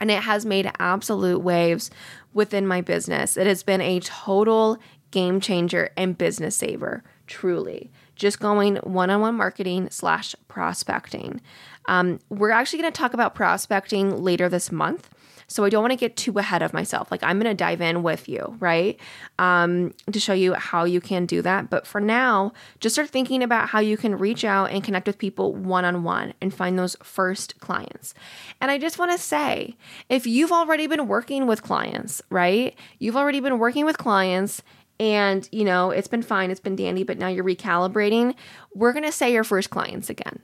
[0.01, 1.91] And it has made absolute waves
[2.33, 3.37] within my business.
[3.37, 4.79] It has been a total
[5.11, 7.91] game changer and business saver, truly.
[8.17, 11.41] Just going one on one marketing slash prospecting.
[11.87, 15.09] Um, we're actually going to talk about prospecting later this month.
[15.47, 17.11] So I don't want to get too ahead of myself.
[17.11, 19.01] Like I'm going to dive in with you, right?
[19.39, 21.69] Um, to show you how you can do that.
[21.69, 25.19] But for now, just start thinking about how you can reach out and connect with
[25.19, 28.15] people one on one and find those first clients.
[28.61, 29.77] And I just want to say
[30.09, 32.77] if you've already been working with clients, right?
[33.01, 34.63] You've already been working with clients
[35.01, 38.35] and you know it's been fine it's been dandy but now you're recalibrating.
[38.75, 40.41] We're going to say your first clients again.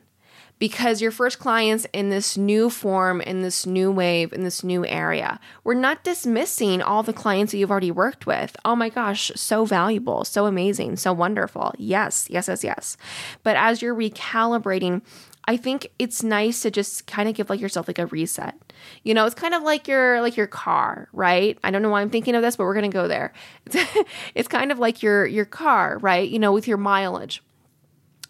[0.58, 4.86] Because your first clients in this new form in this new wave in this new
[4.86, 8.56] area we're not dismissing all the clients that you've already worked with.
[8.64, 11.74] Oh my gosh so valuable so amazing so wonderful.
[11.76, 12.96] Yes yes yes yes.
[13.42, 15.02] But as you're recalibrating
[15.48, 18.56] I think it's nice to just kind of give like yourself like a reset.
[19.04, 21.56] You know, it's kind of like your like your car, right?
[21.62, 23.32] I don't know why I'm thinking of this, but we're going to go there.
[23.66, 23.76] It's,
[24.34, 26.28] it's kind of like your your car, right?
[26.28, 27.42] You know, with your mileage.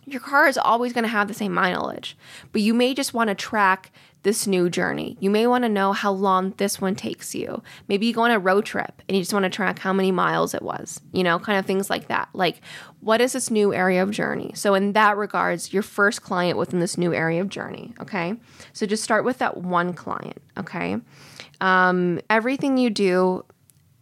[0.04, 2.16] your car is always going to have the same mileage,
[2.52, 3.92] but you may just want to track
[4.26, 5.16] this new journey.
[5.20, 7.62] You may want to know how long this one takes you.
[7.86, 10.10] Maybe you go on a road trip and you just want to track how many
[10.10, 12.28] miles it was, you know, kind of things like that.
[12.32, 12.60] Like,
[13.06, 14.50] what is this new area of journey?
[14.56, 18.34] So, in that regards, your first client within this new area of journey, okay?
[18.72, 20.96] So, just start with that one client, okay?
[21.60, 23.44] Um, everything you do,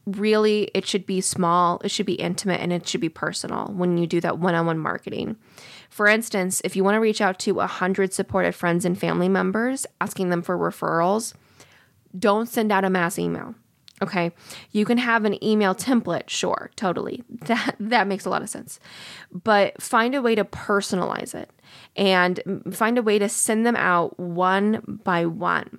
[0.06, 3.98] really, it should be small, it should be intimate, and it should be personal when
[3.98, 5.36] you do that one on one marketing.
[5.90, 9.86] For instance, if you want to reach out to 100 supported friends and family members
[10.00, 11.34] asking them for referrals,
[12.18, 13.54] don't send out a mass email.
[14.04, 14.32] Okay.
[14.70, 17.24] You can have an email template, sure, totally.
[17.46, 18.78] That that makes a lot of sense.
[19.32, 21.50] But find a way to personalize it
[21.96, 22.40] and
[22.72, 25.78] find a way to send them out one by one.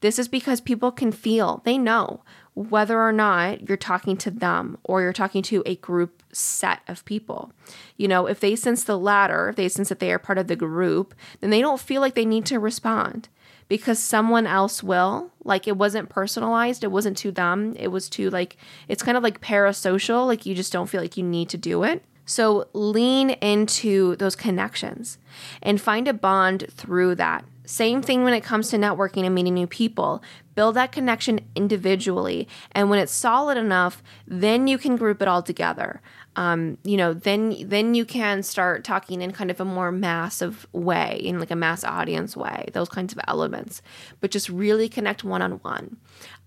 [0.00, 2.22] This is because people can feel, they know
[2.54, 7.04] whether or not you're talking to them or you're talking to a group set of
[7.04, 7.52] people.
[7.96, 10.48] You know, if they sense the latter, if they sense that they are part of
[10.48, 13.28] the group, then they don't feel like they need to respond
[13.72, 15.30] because someone else will.
[15.44, 19.22] Like it wasn't personalized, it wasn't to them, it was to like, it's kind of
[19.22, 22.04] like parasocial, like you just don't feel like you need to do it.
[22.26, 25.16] So lean into those connections
[25.62, 27.46] and find a bond through that.
[27.64, 30.22] Same thing when it comes to networking and meeting new people.
[30.54, 32.48] Build that connection individually.
[32.72, 36.02] And when it's solid enough, then you can group it all together.
[36.34, 40.66] Um, you know, then then you can start talking in kind of a more massive
[40.72, 43.82] way, in like a mass audience way, those kinds of elements.
[44.20, 45.98] But just really connect one on one.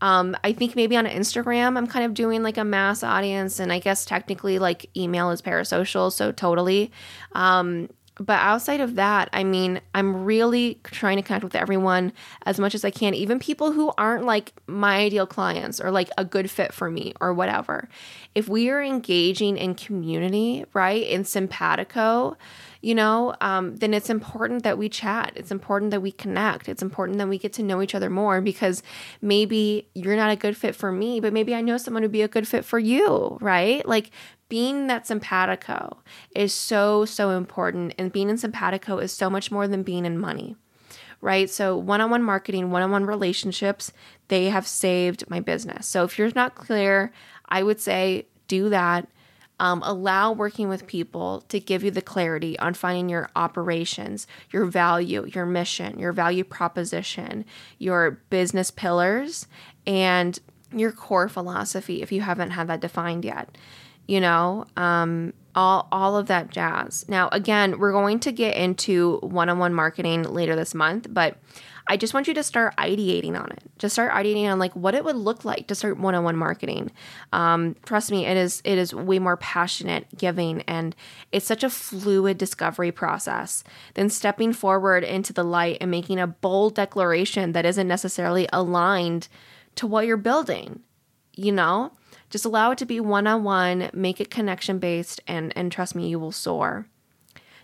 [0.01, 3.79] I think maybe on Instagram, I'm kind of doing like a mass audience, and I
[3.79, 6.91] guess technically like email is parasocial, so totally.
[7.33, 12.13] Um, but outside of that, I mean, I'm really trying to connect with everyone
[12.45, 16.09] as much as I can, even people who aren't like my ideal clients or like
[16.17, 17.89] a good fit for me or whatever.
[18.33, 22.37] If we are engaging in community, right, in simpatico,
[22.85, 25.33] you know, um, then it's important that we chat.
[25.35, 26.69] It's important that we connect.
[26.69, 28.83] It's important that we get to know each other more because
[29.23, 32.21] maybe you're not a good fit for me, but maybe I know someone who'd be
[32.21, 33.83] a good fit for you, right?
[33.87, 34.11] Like
[34.49, 35.97] being that simpatico
[36.35, 37.93] is so, so important.
[37.97, 40.55] And being in simpatico is so much more than being in money,
[41.21, 41.49] right?
[41.49, 43.91] So, one on one marketing, one on one relationships,
[44.27, 45.87] they have saved my business.
[45.87, 47.11] So, if you're not clear,
[47.49, 49.07] I would say do that.
[49.57, 54.65] Um, allow working with people to give you the clarity on finding your operations, your
[54.65, 57.45] value, your mission, your value proposition,
[57.77, 59.47] your business pillars,
[59.87, 60.37] and
[60.73, 63.57] your core philosophy if you haven't had that defined yet
[64.07, 67.05] you know, um, all all of that jazz.
[67.07, 71.37] Now, again, we're going to get into one-on-one marketing later this month, but
[71.87, 73.61] I just want you to start ideating on it.
[73.77, 76.91] Just start ideating on like what it would look like to start one-on-one marketing.
[77.31, 80.95] Um, trust me, it is it is way more passionate, giving, and
[81.31, 86.27] it's such a fluid discovery process than stepping forward into the light and making a
[86.27, 89.27] bold declaration that isn't necessarily aligned
[89.75, 90.81] to what you're building.
[91.35, 91.91] You know.
[92.35, 95.95] Just allow it to be one on one, make it connection based, and, and trust
[95.95, 96.85] me, you will soar.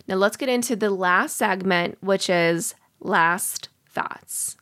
[0.08, 4.56] Now, let's get into the last segment, which is last thoughts.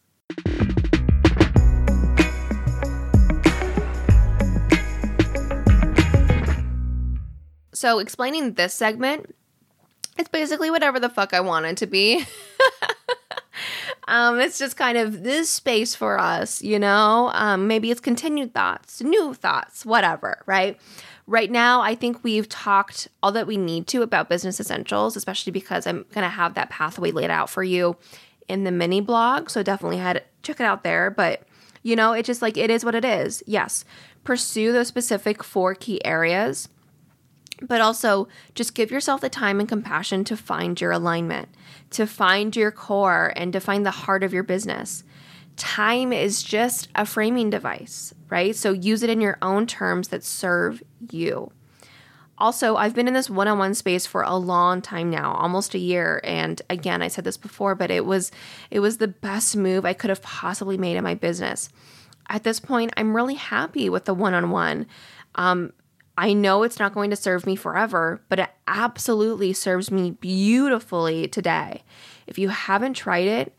[7.72, 9.32] So, explaining this segment,
[10.18, 12.24] it's basically whatever the fuck I want it to be.
[14.10, 17.30] Um, it's just kind of this space for us, you know?
[17.32, 20.76] Um, maybe it's continued thoughts, new thoughts, whatever, right?
[21.28, 25.52] Right now, I think we've talked all that we need to about business essentials, especially
[25.52, 27.96] because I'm going to have that pathway laid out for you
[28.48, 29.48] in the mini blog.
[29.48, 31.12] So definitely head check it out there.
[31.12, 31.44] But
[31.84, 33.44] you know, it just like it is what it is.
[33.46, 33.84] Yes,
[34.24, 36.68] pursue those specific four key areas
[37.62, 41.48] but also just give yourself the time and compassion to find your alignment,
[41.90, 45.04] to find your core, and to find the heart of your business.
[45.56, 48.54] Time is just a framing device, right?
[48.56, 51.52] So use it in your own terms that serve you.
[52.38, 55.74] Also, I've been in this one on one space for a long time now, almost
[55.74, 56.22] a year.
[56.24, 58.32] And again, I said this before, but it was
[58.70, 61.68] it was the best move I could have possibly made in my business.
[62.30, 64.86] At this point, I'm really happy with the one on one.
[66.20, 71.26] I know it's not going to serve me forever, but it absolutely serves me beautifully
[71.26, 71.82] today.
[72.26, 73.56] If you haven't tried it,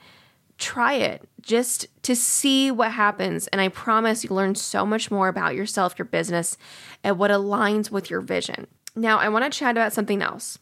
[0.59, 3.47] try it just to see what happens.
[3.47, 6.55] And I promise you'll learn so much more about yourself, your business,
[7.03, 8.68] and what aligns with your vision.
[8.95, 10.59] Now, I want to chat about something else.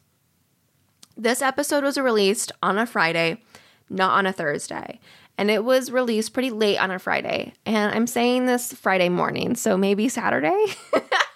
[1.17, 3.41] This episode was released on a Friday,
[3.89, 5.01] not on a Thursday.
[5.37, 7.55] And it was released pretty late on a Friday.
[7.65, 10.65] And I'm saying this Friday morning, so maybe Saturday.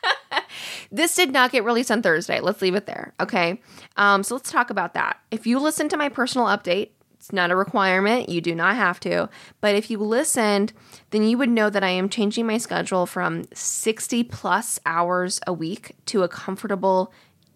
[0.94, 2.40] this did not get released on Thursday.
[2.40, 3.14] Let's leave it there.
[3.20, 3.60] Okay.
[3.98, 5.20] Um, so let's talk about that.
[5.32, 8.30] If you listen to my personal update, it's not a requirement.
[8.30, 9.28] You do not have to.
[9.60, 10.72] But if you listened,
[11.10, 15.54] then you would know that I am changing my schedule from 60 plus hours a
[15.54, 17.12] week to a comfortable,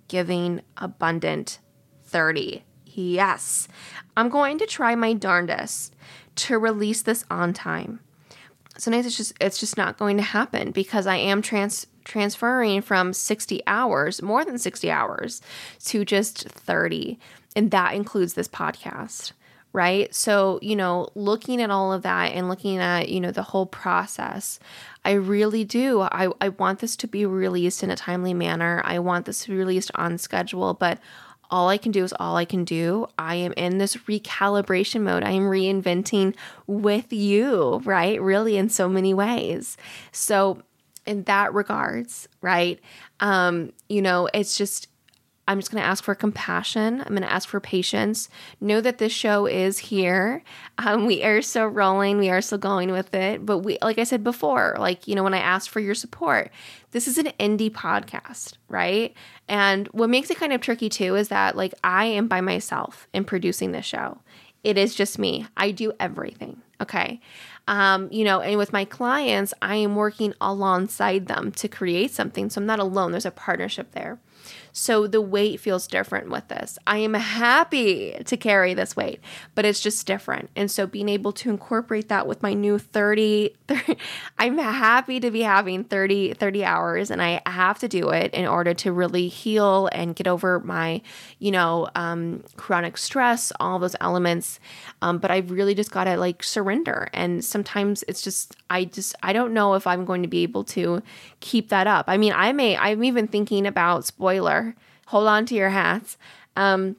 [0.08, 1.60] giving, abundant
[2.06, 2.64] 30.
[2.86, 3.68] Yes.
[4.16, 5.96] I'm going to try my darndest
[6.38, 8.00] to release this on time.
[8.78, 13.12] Sometimes it's just it's just not going to happen because I am trans transferring from
[13.12, 15.42] 60 hours, more than 60 hours,
[15.86, 17.20] to just 30.
[17.56, 19.34] And that includes this podcast
[19.74, 20.14] right?
[20.16, 23.68] So, you know, looking at all of that and looking at, you know, the whole
[23.68, 24.60] process,
[25.06, 26.02] I really do.
[26.02, 28.82] I, I want this to be released in a timely manner.
[28.86, 31.00] I want this to be released on schedule, but
[31.50, 33.08] all I can do is all I can do.
[33.18, 35.24] I am in this recalibration mode.
[35.24, 36.36] I am reinventing
[36.66, 38.22] with you, right?
[38.22, 39.78] Really, in so many ways.
[40.12, 40.62] So,
[41.06, 42.80] in that regards, right?
[43.22, 44.88] Um, you know, it's just
[45.48, 47.02] I'm just going to ask for compassion.
[47.02, 48.30] I'm going to ask for patience.
[48.60, 50.44] Know that this show is here.
[50.78, 52.18] Um, we are still rolling.
[52.18, 53.46] We are still going with it.
[53.46, 56.52] But we, like I said before, like, you know, when I asked for your support,
[56.92, 59.14] this is an indie podcast, right?
[59.48, 63.08] And what makes it kind of tricky too is that, like, I am by myself
[63.14, 64.20] in producing this show.
[64.64, 65.48] It is just me.
[65.56, 66.62] I do everything.
[66.82, 67.22] Okay.
[67.68, 72.50] Um, you know, and with my clients, I am working alongside them to create something.
[72.50, 73.12] So I'm not alone.
[73.12, 74.20] There's a partnership there.
[74.78, 76.78] So the weight feels different with this.
[76.86, 79.20] I am happy to carry this weight,
[79.56, 80.52] but it's just different.
[80.56, 83.98] And so being able to incorporate that with my new 30, 30
[84.38, 88.46] I'm happy to be having 30 30 hours and I have to do it in
[88.46, 91.02] order to really heal and get over my,
[91.40, 94.60] you know, um, chronic stress, all those elements.
[95.02, 97.10] Um, but I've really just got to like surrender.
[97.14, 100.64] And sometimes it's just I just I don't know if I'm going to be able
[100.66, 101.02] to
[101.40, 102.06] keep that up.
[102.08, 104.76] I mean, I may I'm even thinking about spoiler
[105.08, 106.18] Hold on to your hats.
[106.56, 106.98] Um,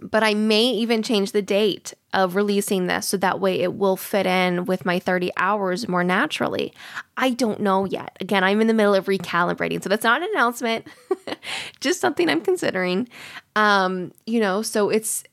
[0.00, 3.96] but I may even change the date of releasing this so that way it will
[3.96, 6.74] fit in with my 30 hours more naturally.
[7.16, 8.16] I don't know yet.
[8.20, 9.82] Again, I'm in the middle of recalibrating.
[9.82, 10.86] So that's not an announcement,
[11.80, 13.08] just something I'm considering.
[13.56, 15.24] Um, you know, so it's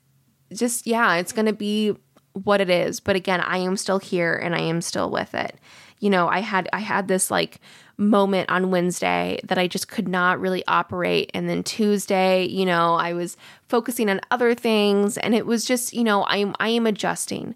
[0.53, 1.95] just, yeah, it's going to be
[2.34, 2.99] what it is.
[2.99, 5.57] But again, I am still here and I am still with it.
[5.99, 7.59] You know, I had, I had this like,
[7.99, 11.30] moment on Wednesday that I just could not really operate.
[11.34, 13.36] And then Tuesday, you know, I was
[13.67, 17.55] focusing on other things and it was just, you know, I'm I am adjusting.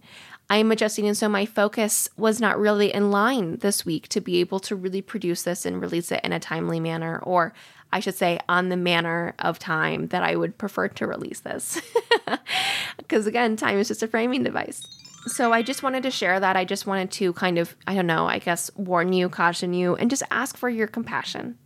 [0.49, 4.19] I am adjusting and so my focus was not really in line this week to
[4.19, 7.53] be able to really produce this and release it in a timely manner or
[7.93, 11.81] I should say on the manner of time that I would prefer to release this.
[12.97, 14.87] Because again, time is just a framing device
[15.27, 16.55] so I just wanted to share that.
[16.55, 19.95] I just wanted to kind of, I don't know, I guess warn you, caution you,
[19.95, 21.57] and just ask for your compassion.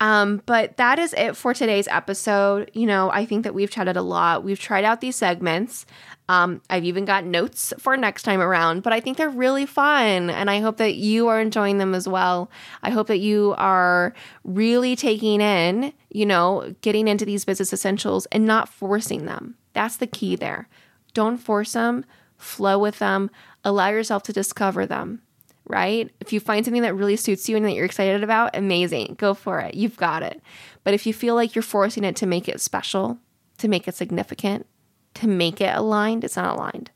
[0.00, 2.70] Um, but that is it for today's episode.
[2.72, 4.42] You know, I think that we've chatted a lot.
[4.42, 5.84] We've tried out these segments.
[6.28, 10.30] Um, I've even got notes for next time around, but I think they're really fun.
[10.30, 12.50] And I hope that you are enjoying them as well.
[12.82, 18.26] I hope that you are really taking in, you know, getting into these business essentials
[18.32, 19.56] and not forcing them.
[19.74, 20.68] That's the key there.
[21.12, 22.04] Don't force them
[22.40, 23.30] flow with them,
[23.64, 25.22] allow yourself to discover them,
[25.70, 26.10] right?
[26.20, 29.34] If you find something that really suits you and that you're excited about, amazing, go
[29.34, 29.74] for it.
[29.74, 30.42] You've got it.
[30.84, 33.18] But if you feel like you're forcing it to make it special,
[33.58, 34.66] to make it significant,
[35.14, 36.90] to make it aligned, it's not aligned.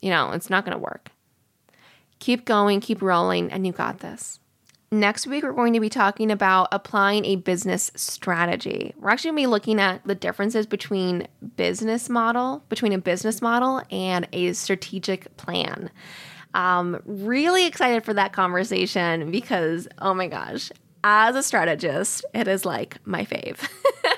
[0.00, 1.10] You know, it's not going to work.
[2.18, 4.40] Keep going, keep rolling, and you got this.
[4.92, 8.94] Next week, we're going to be talking about applying a business strategy.
[8.96, 11.26] We're actually going to be looking at the differences between
[11.56, 15.90] business model, between a business model and a strategic plan.
[16.54, 20.70] Um, really excited for that conversation because, oh my gosh,
[21.04, 23.68] as a strategist, it is like my fave.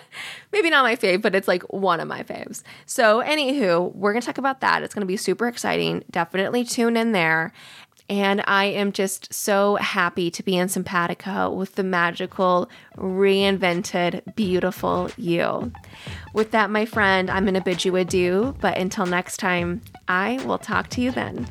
[0.52, 2.62] Maybe not my fave, but it's like one of my faves.
[2.86, 4.82] So, anywho, we're going to talk about that.
[4.82, 6.02] It's going to be super exciting.
[6.10, 7.52] Definitely tune in there.
[8.08, 15.10] And I am just so happy to be in Sympatico with the magical, reinvented, beautiful
[15.18, 15.70] you.
[16.32, 18.56] With that, my friend, I'm going to bid you adieu.
[18.60, 21.46] But until next time, I will talk to you then.